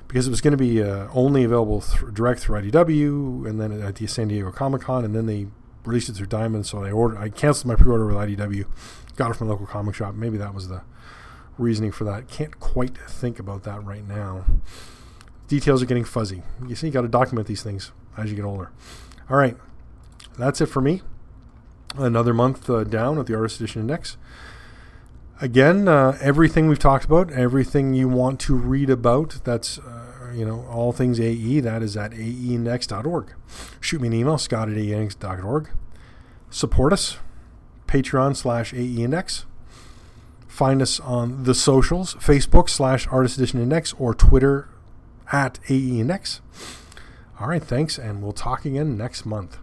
because 0.07 0.27
it 0.27 0.31
was 0.31 0.41
going 0.41 0.51
to 0.51 0.57
be 0.57 0.81
uh, 0.81 1.07
only 1.13 1.43
available 1.43 1.81
th- 1.81 2.13
direct 2.13 2.39
through 2.39 2.61
IDW, 2.61 3.47
and 3.47 3.59
then 3.59 3.71
at 3.81 3.95
the 3.95 4.07
San 4.07 4.27
Diego 4.27 4.51
Comic 4.51 4.81
Con, 4.81 5.05
and 5.05 5.15
then 5.15 5.27
they 5.27 5.47
released 5.89 6.09
it 6.09 6.13
through 6.13 6.27
Diamond, 6.27 6.65
so 6.65 6.83
I 6.83 6.91
ordered. 6.91 7.17
I 7.17 7.29
canceled 7.29 7.67
my 7.67 7.75
pre-order 7.75 8.05
with 8.05 8.15
IDW. 8.15 8.65
Got 9.15 9.31
it 9.31 9.33
from 9.35 9.47
a 9.47 9.51
local 9.51 9.65
comic 9.65 9.95
shop. 9.95 10.15
Maybe 10.15 10.37
that 10.37 10.53
was 10.53 10.69
the 10.69 10.83
reasoning 11.57 11.91
for 11.91 12.03
that. 12.05 12.27
Can't 12.29 12.59
quite 12.59 12.97
think 12.97 13.39
about 13.39 13.63
that 13.63 13.83
right 13.83 14.07
now. 14.07 14.45
Details 15.47 15.81
are 15.81 15.87
getting 15.87 16.05
fuzzy. 16.05 16.43
You 16.65 16.75
see, 16.75 16.87
you 16.87 16.93
got 16.93 17.01
to 17.01 17.07
document 17.07 17.47
these 17.47 17.63
things 17.63 17.91
as 18.15 18.29
you 18.29 18.35
get 18.35 18.45
older. 18.45 18.71
All 19.29 19.37
right, 19.37 19.57
that's 20.37 20.61
it 20.61 20.67
for 20.67 20.81
me. 20.81 21.01
Another 21.97 22.33
month 22.33 22.69
uh, 22.69 22.83
down 22.83 23.17
at 23.17 23.25
the 23.25 23.35
Artist 23.35 23.59
Edition 23.59 23.81
Index. 23.81 24.15
Again, 25.41 25.87
uh, 25.87 26.17
everything 26.21 26.67
we've 26.67 26.79
talked 26.79 27.05
about, 27.05 27.31
everything 27.31 27.93
you 27.93 28.07
want 28.07 28.39
to 28.41 28.55
read 28.55 28.89
about, 28.89 29.39
that's 29.43 29.79
uh, 29.79 30.08
you 30.33 30.45
know 30.45 30.65
all 30.69 30.91
things 30.91 31.19
AE. 31.19 31.59
That 31.61 31.81
is 31.81 31.97
at 31.97 32.11
aeindex.org. 32.11 33.33
Shoot 33.79 34.01
me 34.01 34.07
an 34.07 34.13
email, 34.13 34.37
scott 34.37 34.69
at 34.69 34.75
aeindex.org. 34.75 35.69
Support 36.49 36.93
us, 36.93 37.17
Patreon 37.87 38.35
slash 38.35 38.73
aeindex. 38.73 39.45
Find 40.47 40.81
us 40.81 40.99
on 40.99 41.43
the 41.43 41.53
socials, 41.55 42.15
Facebook 42.15 42.69
slash 42.69 43.07
Artist 43.07 43.37
Edition 43.37 43.61
Index 43.61 43.93
or 43.97 44.13
Twitter 44.13 44.67
at 45.31 45.59
AE 45.69 45.99
Index. 45.99 46.41
All 47.39 47.47
right, 47.47 47.63
thanks, 47.63 47.97
and 47.97 48.21
we'll 48.21 48.33
talk 48.33 48.65
again 48.65 48.97
next 48.97 49.25
month. 49.25 49.57